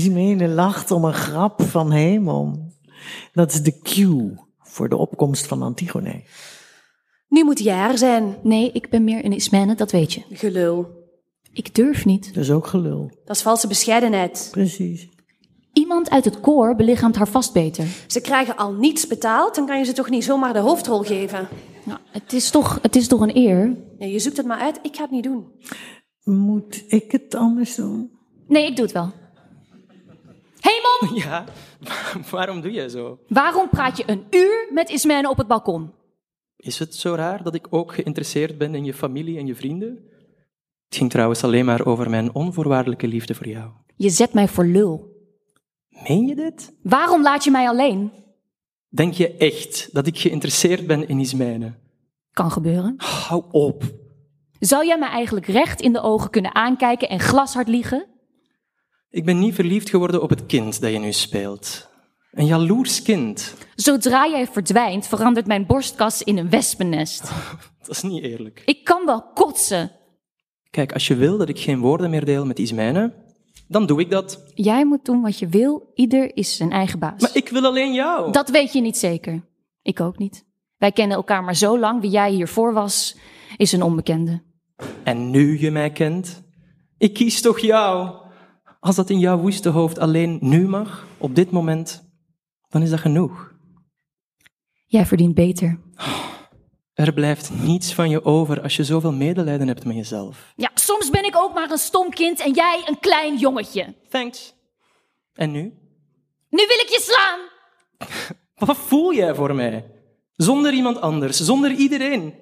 Ismene 0.01 0.49
lacht 0.49 0.91
om 0.91 1.05
een 1.05 1.15
grap 1.15 1.63
van 1.63 1.91
hemel. 1.91 2.73
Dat 3.33 3.53
is 3.53 3.63
de 3.63 3.79
cue 3.79 4.35
voor 4.59 4.89
de 4.89 4.97
opkomst 4.97 5.47
van 5.47 5.63
Antigone. 5.63 6.23
Nu 7.29 7.45
moet 7.45 7.59
jij 7.59 7.89
er 7.89 7.99
zijn. 7.99 8.37
Nee, 8.43 8.73
ik 8.73 8.91
ben 8.91 9.05
meer 9.05 9.25
een 9.25 9.33
Ismene, 9.33 9.75
dat 9.75 9.91
weet 9.91 10.13
je. 10.13 10.23
Gelul. 10.31 10.87
Ik 11.53 11.75
durf 11.75 12.05
niet. 12.05 12.35
Dat 12.35 12.43
is 12.43 12.51
ook 12.51 12.67
gelul. 12.67 13.11
Dat 13.25 13.37
is 13.37 13.43
valse 13.43 13.67
bescheidenheid. 13.67 14.49
Precies. 14.51 15.09
Iemand 15.73 16.11
uit 16.11 16.25
het 16.25 16.41
koor 16.41 16.77
belichaamt 16.77 17.17
haar 17.17 17.29
vast 17.29 17.53
beter. 17.53 17.87
Ze 18.07 18.21
krijgen 18.21 18.57
al 18.57 18.73
niets 18.73 19.07
betaald, 19.07 19.55
dan 19.55 19.67
kan 19.67 19.79
je 19.79 19.85
ze 19.85 19.93
toch 19.93 20.11
niet 20.11 20.25
zomaar 20.25 20.53
de 20.53 20.59
hoofdrol 20.59 21.03
geven. 21.03 21.49
Nou, 21.85 21.99
het, 22.11 22.33
is 22.33 22.51
toch, 22.51 22.79
het 22.83 22.97
is 22.97 23.09
toch 23.09 23.21
een 23.21 23.37
eer? 23.37 23.77
Nee, 23.99 24.13
je 24.13 24.19
zoekt 24.19 24.37
het 24.37 24.47
maar 24.47 24.61
uit, 24.61 24.79
ik 24.83 24.97
ga 24.97 25.03
het 25.03 25.11
niet 25.11 25.25
doen. 25.25 25.47
Moet 26.23 26.85
ik 26.87 27.13
het 27.13 27.35
anders 27.35 27.75
doen? 27.75 28.11
Nee, 28.47 28.67
ik 28.67 28.77
doe 28.77 28.85
het 28.85 28.95
wel. 28.95 29.13
Hey 30.61 30.81
mom, 31.01 31.17
Ja, 31.25 31.45
waarom 32.31 32.61
doe 32.61 32.73
je 32.73 32.91
zo? 32.91 33.19
waarom 33.29 33.69
praat 33.69 33.97
je 33.97 34.03
een 34.07 34.25
uur 34.31 34.69
met 34.73 34.91
Ismene 34.91 35.31
op 35.31 35.37
het 35.37 35.47
balkon? 35.47 35.93
Is 36.57 36.79
het 36.79 36.95
zo 36.95 37.15
raar 37.15 37.43
dat 37.43 37.55
ik 37.55 37.67
ook 37.71 37.95
geïnteresseerd 37.95 38.59
ben 38.59 38.75
in 38.75 38.85
je 38.85 38.95
familie 38.95 39.39
en 39.39 39.47
je 39.47 39.55
vrienden? 39.55 39.89
Het 40.89 40.99
ging 40.99 41.11
trouwens 41.11 41.45
alleen 41.45 41.65
maar 41.65 41.87
over 41.87 42.11
mijn 42.11 42.35
onvoorwaardelijke 42.35 43.07
liefde 43.09 43.35
voor 43.35 43.47
jou. 43.49 43.71
Je 43.97 44.11
zet 44.11 44.33
mij 44.33 44.49
voor 44.49 44.65
lul. 44.65 45.09
Meen 46.09 46.27
je 46.27 46.35
dit? 46.35 46.73
Waarom 46.83 47.23
laat 47.23 47.45
je 47.45 47.51
mij 47.51 47.69
alleen? 47.69 48.13
Denk 48.89 49.15
je 49.15 49.37
echt 49.37 49.89
dat 49.93 50.07
ik 50.07 50.19
geïnteresseerd 50.19 50.87
ben 50.87 51.09
in 51.09 51.21
Ismijnen? 51.21 51.79
Kan 52.31 52.51
gebeuren. 52.51 52.95
Hou 52.97 53.45
op. 53.51 53.83
Zou 54.59 54.87
jij 54.87 54.99
mij 54.99 55.09
eigenlijk 55.09 55.47
recht 55.47 55.81
in 55.81 55.93
de 55.93 56.01
ogen 56.01 56.31
kunnen 56.31 56.55
aankijken 56.55 57.09
en 57.09 57.21
glashard 57.21 57.69
liegen? 57.69 58.07
Ik 59.11 59.25
ben 59.25 59.39
niet 59.39 59.55
verliefd 59.55 59.91
geworden 59.91 60.23
op 60.23 60.31
het 60.31 60.47
kind 60.47 60.81
dat 60.81 60.93
je 60.93 60.99
nu 60.99 61.13
speelt. 61.13 61.89
Een 62.31 62.47
jaloers 62.47 63.03
kind. 63.03 63.55
Zodra 63.75 64.29
jij 64.29 64.47
verdwijnt, 64.47 65.07
verandert 65.07 65.47
mijn 65.47 65.67
borstkas 65.67 66.23
in 66.23 66.39
een 66.39 66.51
wespennest. 66.51 67.23
Dat 67.87 67.97
is 67.97 68.03
niet 68.03 68.23
eerlijk. 68.23 68.63
Ik 68.65 68.85
kan 68.85 69.07
wel 69.07 69.23
kotsen. 69.35 69.93
Kijk, 70.71 70.93
als 70.93 71.07
je 71.07 71.15
wil 71.15 71.39
dat 71.39 71.49
ik 71.49 71.59
geen 71.59 71.81
woorden 71.81 72.11
meer 72.11 72.25
deel 72.25 72.47
met 72.47 72.59
Ismijnen, 72.59 73.15
dan 73.69 73.87
doe 73.87 74.01
ik 74.01 74.11
dat. 74.11 74.43
Jij 74.55 74.87
moet 74.87 75.05
doen 75.05 75.21
wat 75.21 75.39
je 75.39 75.49
wil, 75.49 75.91
ieder 75.95 76.37
is 76.37 76.57
zijn 76.57 76.71
eigen 76.71 76.99
baas. 76.99 77.21
Maar 77.21 77.37
ik 77.37 77.49
wil 77.49 77.65
alleen 77.65 77.93
jou. 77.93 78.33
Dat 78.33 78.51
weet 78.51 78.73
je 78.73 78.81
niet 78.81 78.97
zeker. 78.97 79.49
Ik 79.83 80.01
ook 80.01 80.19
niet. 80.19 80.45
Wij 80.77 80.93
kennen 80.93 81.17
elkaar 81.17 81.45
maar 81.45 81.57
zo 81.57 81.79
lang. 81.79 82.01
Wie 82.01 82.11
jij 82.11 82.31
hiervoor 82.31 82.73
was, 82.73 83.17
is 83.57 83.73
een 83.73 83.83
onbekende. 83.83 84.43
En 85.05 85.31
nu 85.31 85.61
je 85.61 85.71
mij 85.71 85.91
kent, 85.91 86.43
ik 86.99 87.15
kies 87.15 87.41
toch 87.41 87.59
jou. 87.59 88.20
Als 88.81 88.97
dat 88.97 89.11
in 89.11 89.19
jouw 89.19 89.39
woeste 89.39 89.69
hoofd 89.69 89.99
alleen 89.99 90.39
nu 90.41 90.69
mag, 90.69 91.07
op 91.19 91.35
dit 91.35 91.51
moment, 91.51 92.05
dan 92.69 92.83
is 92.83 92.91
dat 92.91 93.01
genoeg. 93.01 93.55
Jij 94.87 95.07
verdient 95.07 95.35
beter. 95.35 95.81
Er 96.95 97.13
blijft 97.13 97.51
niets 97.63 97.95
van 97.95 98.11
je 98.11 98.25
over 98.25 98.63
als 98.63 98.77
je 98.77 98.85
zoveel 98.85 99.13
medelijden 99.13 99.69
hebt 99.69 99.85
met 99.85 99.97
jezelf. 99.97 100.53
Ja, 100.57 100.71
soms 100.75 101.11
ben 101.11 101.25
ik 101.25 101.37
ook 101.37 101.55
maar 101.55 101.71
een 101.71 101.79
stom 101.79 102.11
kind 102.11 102.41
en 102.41 102.53
jij 102.53 102.83
een 102.87 102.99
klein 102.99 103.37
jongetje. 103.39 103.95
Thanks. 104.09 104.55
En 105.33 105.51
nu? 105.51 105.61
Nu 106.49 106.67
wil 106.67 106.79
ik 106.79 106.89
je 106.89 107.01
slaan. 107.01 107.41
Wat 108.67 108.77
voel 108.77 109.15
jij 109.15 109.35
voor 109.35 109.55
mij? 109.55 109.91
Zonder 110.33 110.73
iemand 110.73 111.01
anders, 111.01 111.41
zonder 111.41 111.71
iedereen. 111.73 112.35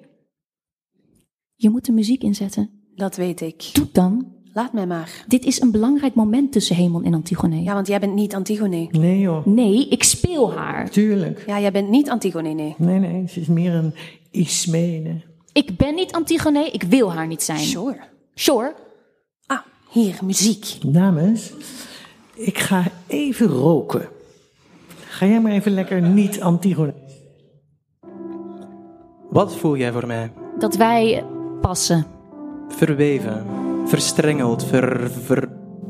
Je 1.55 1.69
moet 1.69 1.85
de 1.85 1.91
muziek 1.91 2.21
inzetten. 2.23 2.91
Dat 2.95 3.15
weet 3.15 3.41
ik. 3.41 3.69
Doe 3.73 3.89
dan. 3.91 4.38
Laat 4.53 4.73
mij 4.73 4.87
maar. 4.87 5.23
Dit 5.27 5.45
is 5.45 5.61
een 5.61 5.71
belangrijk 5.71 6.13
moment 6.15 6.51
tussen 6.51 6.75
Hemel 6.75 7.01
en 7.01 7.13
Antigone. 7.13 7.63
Ja, 7.63 7.73
want 7.73 7.87
jij 7.87 7.99
bent 7.99 8.13
niet 8.13 8.35
Antigone. 8.35 8.87
Nee 8.91 9.19
joh, 9.19 9.45
Nee, 9.45 9.87
ik 9.87 10.03
speel 10.03 10.53
haar. 10.53 10.89
tuurlijk. 10.89 11.43
Ja, 11.47 11.59
jij 11.59 11.71
bent 11.71 11.89
niet 11.89 12.09
Antigone, 12.09 12.49
nee. 12.53 12.75
Nee, 12.77 12.99
nee, 12.99 13.27
ze 13.27 13.39
is 13.39 13.47
meer 13.47 13.73
een 13.73 13.93
Ismene. 14.31 15.21
Ik 15.53 15.77
ben 15.77 15.95
niet 15.95 16.11
Antigone, 16.11 16.69
ik 16.71 16.83
wil 16.83 17.13
haar 17.13 17.27
niet 17.27 17.41
zijn. 17.43 17.59
Sure. 17.59 17.97
Sure. 18.33 18.75
Ah, 19.45 19.59
hier, 19.89 20.17
muziek. 20.23 20.75
Dames, 20.85 21.53
ik 22.35 22.57
ga 22.57 22.83
even 23.07 23.47
roken. 23.47 24.07
Ga 25.05 25.25
jij 25.25 25.41
maar 25.41 25.51
even 25.51 25.71
lekker 25.71 26.01
niet 26.01 26.41
Antigone. 26.41 26.93
Wat 29.29 29.55
voel 29.55 29.77
jij 29.77 29.91
voor 29.91 30.07
mij? 30.07 30.31
Dat 30.59 30.75
wij 30.75 31.23
passen. 31.61 32.05
Verweven, 32.67 33.45
verstrengeld, 33.89 34.65
ver, 34.65 35.11
ver, 35.11 35.49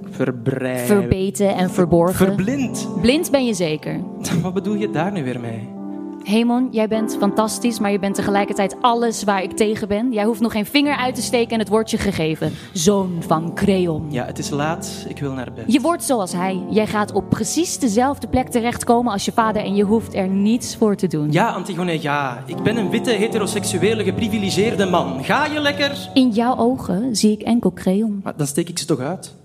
verbreid. 0.09 0.85
Verbeten 0.85 1.55
en 1.55 1.69
verborgen. 1.69 2.25
Verblind. 2.25 2.87
Blind 3.01 3.31
ben 3.31 3.45
je 3.45 3.53
zeker. 3.53 3.99
Wat 4.41 4.53
bedoel 4.53 4.75
je 4.75 4.89
daar 4.89 5.11
nu 5.11 5.23
weer 5.23 5.39
mee? 5.39 5.78
Hemon, 6.23 6.67
jij 6.71 6.87
bent 6.87 7.15
fantastisch, 7.19 7.79
maar 7.79 7.91
je 7.91 7.99
bent 7.99 8.15
tegelijkertijd 8.15 8.75
alles 8.81 9.23
waar 9.23 9.43
ik 9.43 9.51
tegen 9.51 9.87
ben. 9.87 10.11
Jij 10.11 10.23
hoeft 10.23 10.39
nog 10.39 10.51
geen 10.51 10.65
vinger 10.65 10.95
uit 10.95 11.15
te 11.15 11.21
steken 11.21 11.51
en 11.51 11.59
het 11.59 11.67
wordt 11.67 11.91
je 11.91 11.97
gegeven. 11.97 12.51
Zoon 12.73 13.15
van 13.19 13.53
Creon. 13.55 14.05
Ja, 14.09 14.25
het 14.25 14.39
is 14.39 14.49
laat, 14.49 15.05
ik 15.07 15.19
wil 15.19 15.31
naar 15.31 15.51
bed. 15.53 15.73
Je 15.73 15.81
wordt 15.81 16.03
zoals 16.03 16.31
hij. 16.31 16.63
Jij 16.69 16.87
gaat 16.87 17.11
op 17.11 17.29
precies 17.29 17.79
dezelfde 17.79 18.27
plek 18.27 18.47
terechtkomen 18.47 19.11
als 19.11 19.25
je 19.25 19.31
vader 19.31 19.63
en 19.63 19.75
je 19.75 19.83
hoeft 19.83 20.15
er 20.15 20.27
niets 20.27 20.75
voor 20.75 20.95
te 20.95 21.07
doen. 21.07 21.31
Ja, 21.31 21.49
Antigone, 21.49 22.01
ja. 22.01 22.43
Ik 22.45 22.63
ben 22.63 22.77
een 22.77 22.89
witte, 22.89 23.11
heteroseksuele, 23.11 24.03
geprivilegeerde 24.03 24.85
man. 24.85 25.23
Ga 25.23 25.45
je 25.45 25.59
lekker? 25.59 26.09
In 26.13 26.29
jouw 26.29 26.57
ogen 26.57 27.15
zie 27.15 27.31
ik 27.31 27.41
enkel 27.41 27.73
Creon. 27.73 28.19
Maar 28.23 28.33
dan 28.37 28.47
steek 28.47 28.69
ik 28.69 28.79
ze 28.79 28.85
toch 28.85 28.99
uit. 28.99 29.35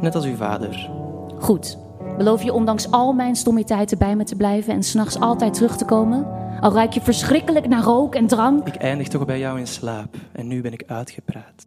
Net 0.00 0.14
als 0.14 0.24
uw 0.24 0.36
vader. 0.36 0.90
Goed. 1.38 1.78
Beloof 2.16 2.42
je 2.42 2.52
ondanks 2.52 2.90
al 2.90 3.12
mijn 3.12 3.36
stommiteiten 3.36 3.98
bij 3.98 4.16
me 4.16 4.24
te 4.24 4.36
blijven 4.36 4.74
en 4.74 4.82
s'nachts 4.82 5.20
altijd 5.20 5.54
terug 5.54 5.76
te 5.76 5.84
komen? 5.84 6.26
Al 6.60 6.72
ruik 6.72 6.92
je 6.92 7.00
verschrikkelijk 7.00 7.68
naar 7.68 7.82
rook 7.82 8.14
en 8.14 8.26
drank? 8.26 8.66
Ik 8.66 8.74
eindig 8.74 9.08
toch 9.08 9.24
bij 9.24 9.38
jou 9.38 9.58
in 9.58 9.66
slaap. 9.66 10.16
En 10.32 10.46
nu 10.46 10.60
ben 10.60 10.72
ik 10.72 10.84
uitgepraat. 10.86 11.66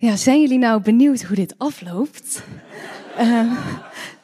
Ja, 0.00 0.16
zijn 0.16 0.40
jullie 0.40 0.58
nou 0.58 0.82
benieuwd 0.82 1.22
hoe 1.22 1.36
dit 1.36 1.54
afloopt? 1.58 2.42
Eh, 3.16 3.52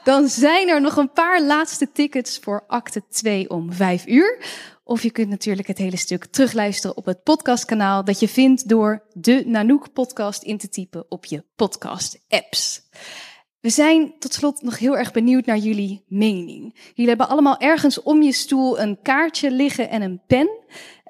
Dan 0.05 0.29
zijn 0.29 0.69
er 0.69 0.81
nog 0.81 0.97
een 0.97 1.13
paar 1.13 1.43
laatste 1.43 1.93
tickets 1.93 2.39
voor 2.39 2.65
acte 2.67 3.03
2 3.09 3.51
om 3.51 3.73
5 3.73 4.07
uur. 4.07 4.45
Of 4.85 5.03
je 5.03 5.11
kunt 5.11 5.29
natuurlijk 5.29 5.69
het 5.69 5.79
hele 5.79 5.97
stuk 5.97 6.25
terugluisteren 6.25 6.97
op 6.97 7.05
het 7.05 7.23
podcastkanaal 7.23 8.05
dat 8.05 8.21
je 8.21 8.29
vindt 8.29 8.69
door 8.69 9.03
de 9.13 9.43
Nanook 9.47 9.93
podcast 9.93 10.43
in 10.43 10.59
te 10.59 10.69
typen 10.69 11.05
op 11.09 11.25
je 11.25 11.45
podcast 11.57 12.19
apps. 12.29 12.83
We 13.65 13.71
zijn 13.71 14.13
tot 14.19 14.35
slot 14.35 14.63
nog 14.63 14.79
heel 14.79 14.97
erg 14.97 15.13
benieuwd 15.13 15.47
naar 15.47 15.57
jullie 15.57 16.05
mening. 16.09 16.75
Jullie 16.95 17.09
hebben 17.09 17.29
allemaal 17.29 17.59
ergens 17.59 18.03
om 18.03 18.23
je 18.23 18.33
stoel 18.33 18.81
een 18.81 18.99
kaartje 19.03 19.51
liggen 19.51 19.91
en 19.91 20.03
een 20.03 20.21
pen. 20.27 20.51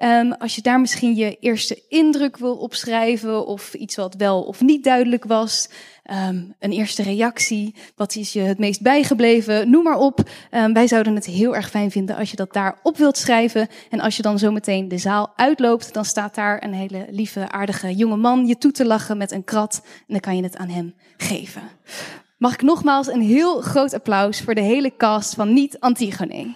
Um, 0.03 0.33
als 0.33 0.55
je 0.55 0.61
daar 0.61 0.79
misschien 0.79 1.15
je 1.15 1.37
eerste 1.39 1.81
indruk 1.89 2.37
wil 2.37 2.55
opschrijven 2.55 3.45
of 3.47 3.73
iets 3.73 3.95
wat 3.95 4.15
wel 4.15 4.43
of 4.43 4.61
niet 4.61 4.83
duidelijk 4.83 5.25
was, 5.25 5.69
um, 6.11 6.55
een 6.59 6.71
eerste 6.71 7.03
reactie, 7.03 7.75
wat 7.95 8.15
is 8.15 8.33
je 8.33 8.39
het 8.39 8.59
meest 8.59 8.81
bijgebleven, 8.81 9.69
noem 9.69 9.83
maar 9.83 9.97
op. 9.97 10.29
Um, 10.51 10.73
wij 10.73 10.87
zouden 10.87 11.15
het 11.15 11.25
heel 11.25 11.55
erg 11.55 11.69
fijn 11.69 11.91
vinden 11.91 12.15
als 12.15 12.29
je 12.29 12.35
dat 12.35 12.53
daarop 12.53 12.97
wilt 12.97 13.17
schrijven. 13.17 13.67
En 13.89 13.99
als 13.99 14.15
je 14.15 14.21
dan 14.21 14.39
zometeen 14.39 14.87
de 14.87 14.97
zaal 14.97 15.33
uitloopt, 15.35 15.93
dan 15.93 16.05
staat 16.05 16.35
daar 16.35 16.63
een 16.63 16.73
hele 16.73 17.05
lieve, 17.09 17.51
aardige 17.51 17.95
jonge 17.95 18.17
man 18.17 18.47
je 18.47 18.57
toe 18.57 18.71
te 18.71 18.85
lachen 18.85 19.17
met 19.17 19.31
een 19.31 19.43
krat 19.43 19.81
en 19.83 20.05
dan 20.07 20.19
kan 20.19 20.35
je 20.35 20.43
het 20.43 20.57
aan 20.57 20.69
hem 20.69 20.93
geven. 21.17 21.61
Mag 22.45 22.53
ik 22.53 22.61
nogmaals 22.61 23.07
een 23.07 23.21
heel 23.21 23.61
groot 23.61 23.93
applaus 23.93 24.41
voor 24.41 24.55
de 24.55 24.61
hele 24.61 24.93
cast 24.97 25.33
van 25.33 25.53
Niet 25.53 25.79
Antigone. 25.79 26.53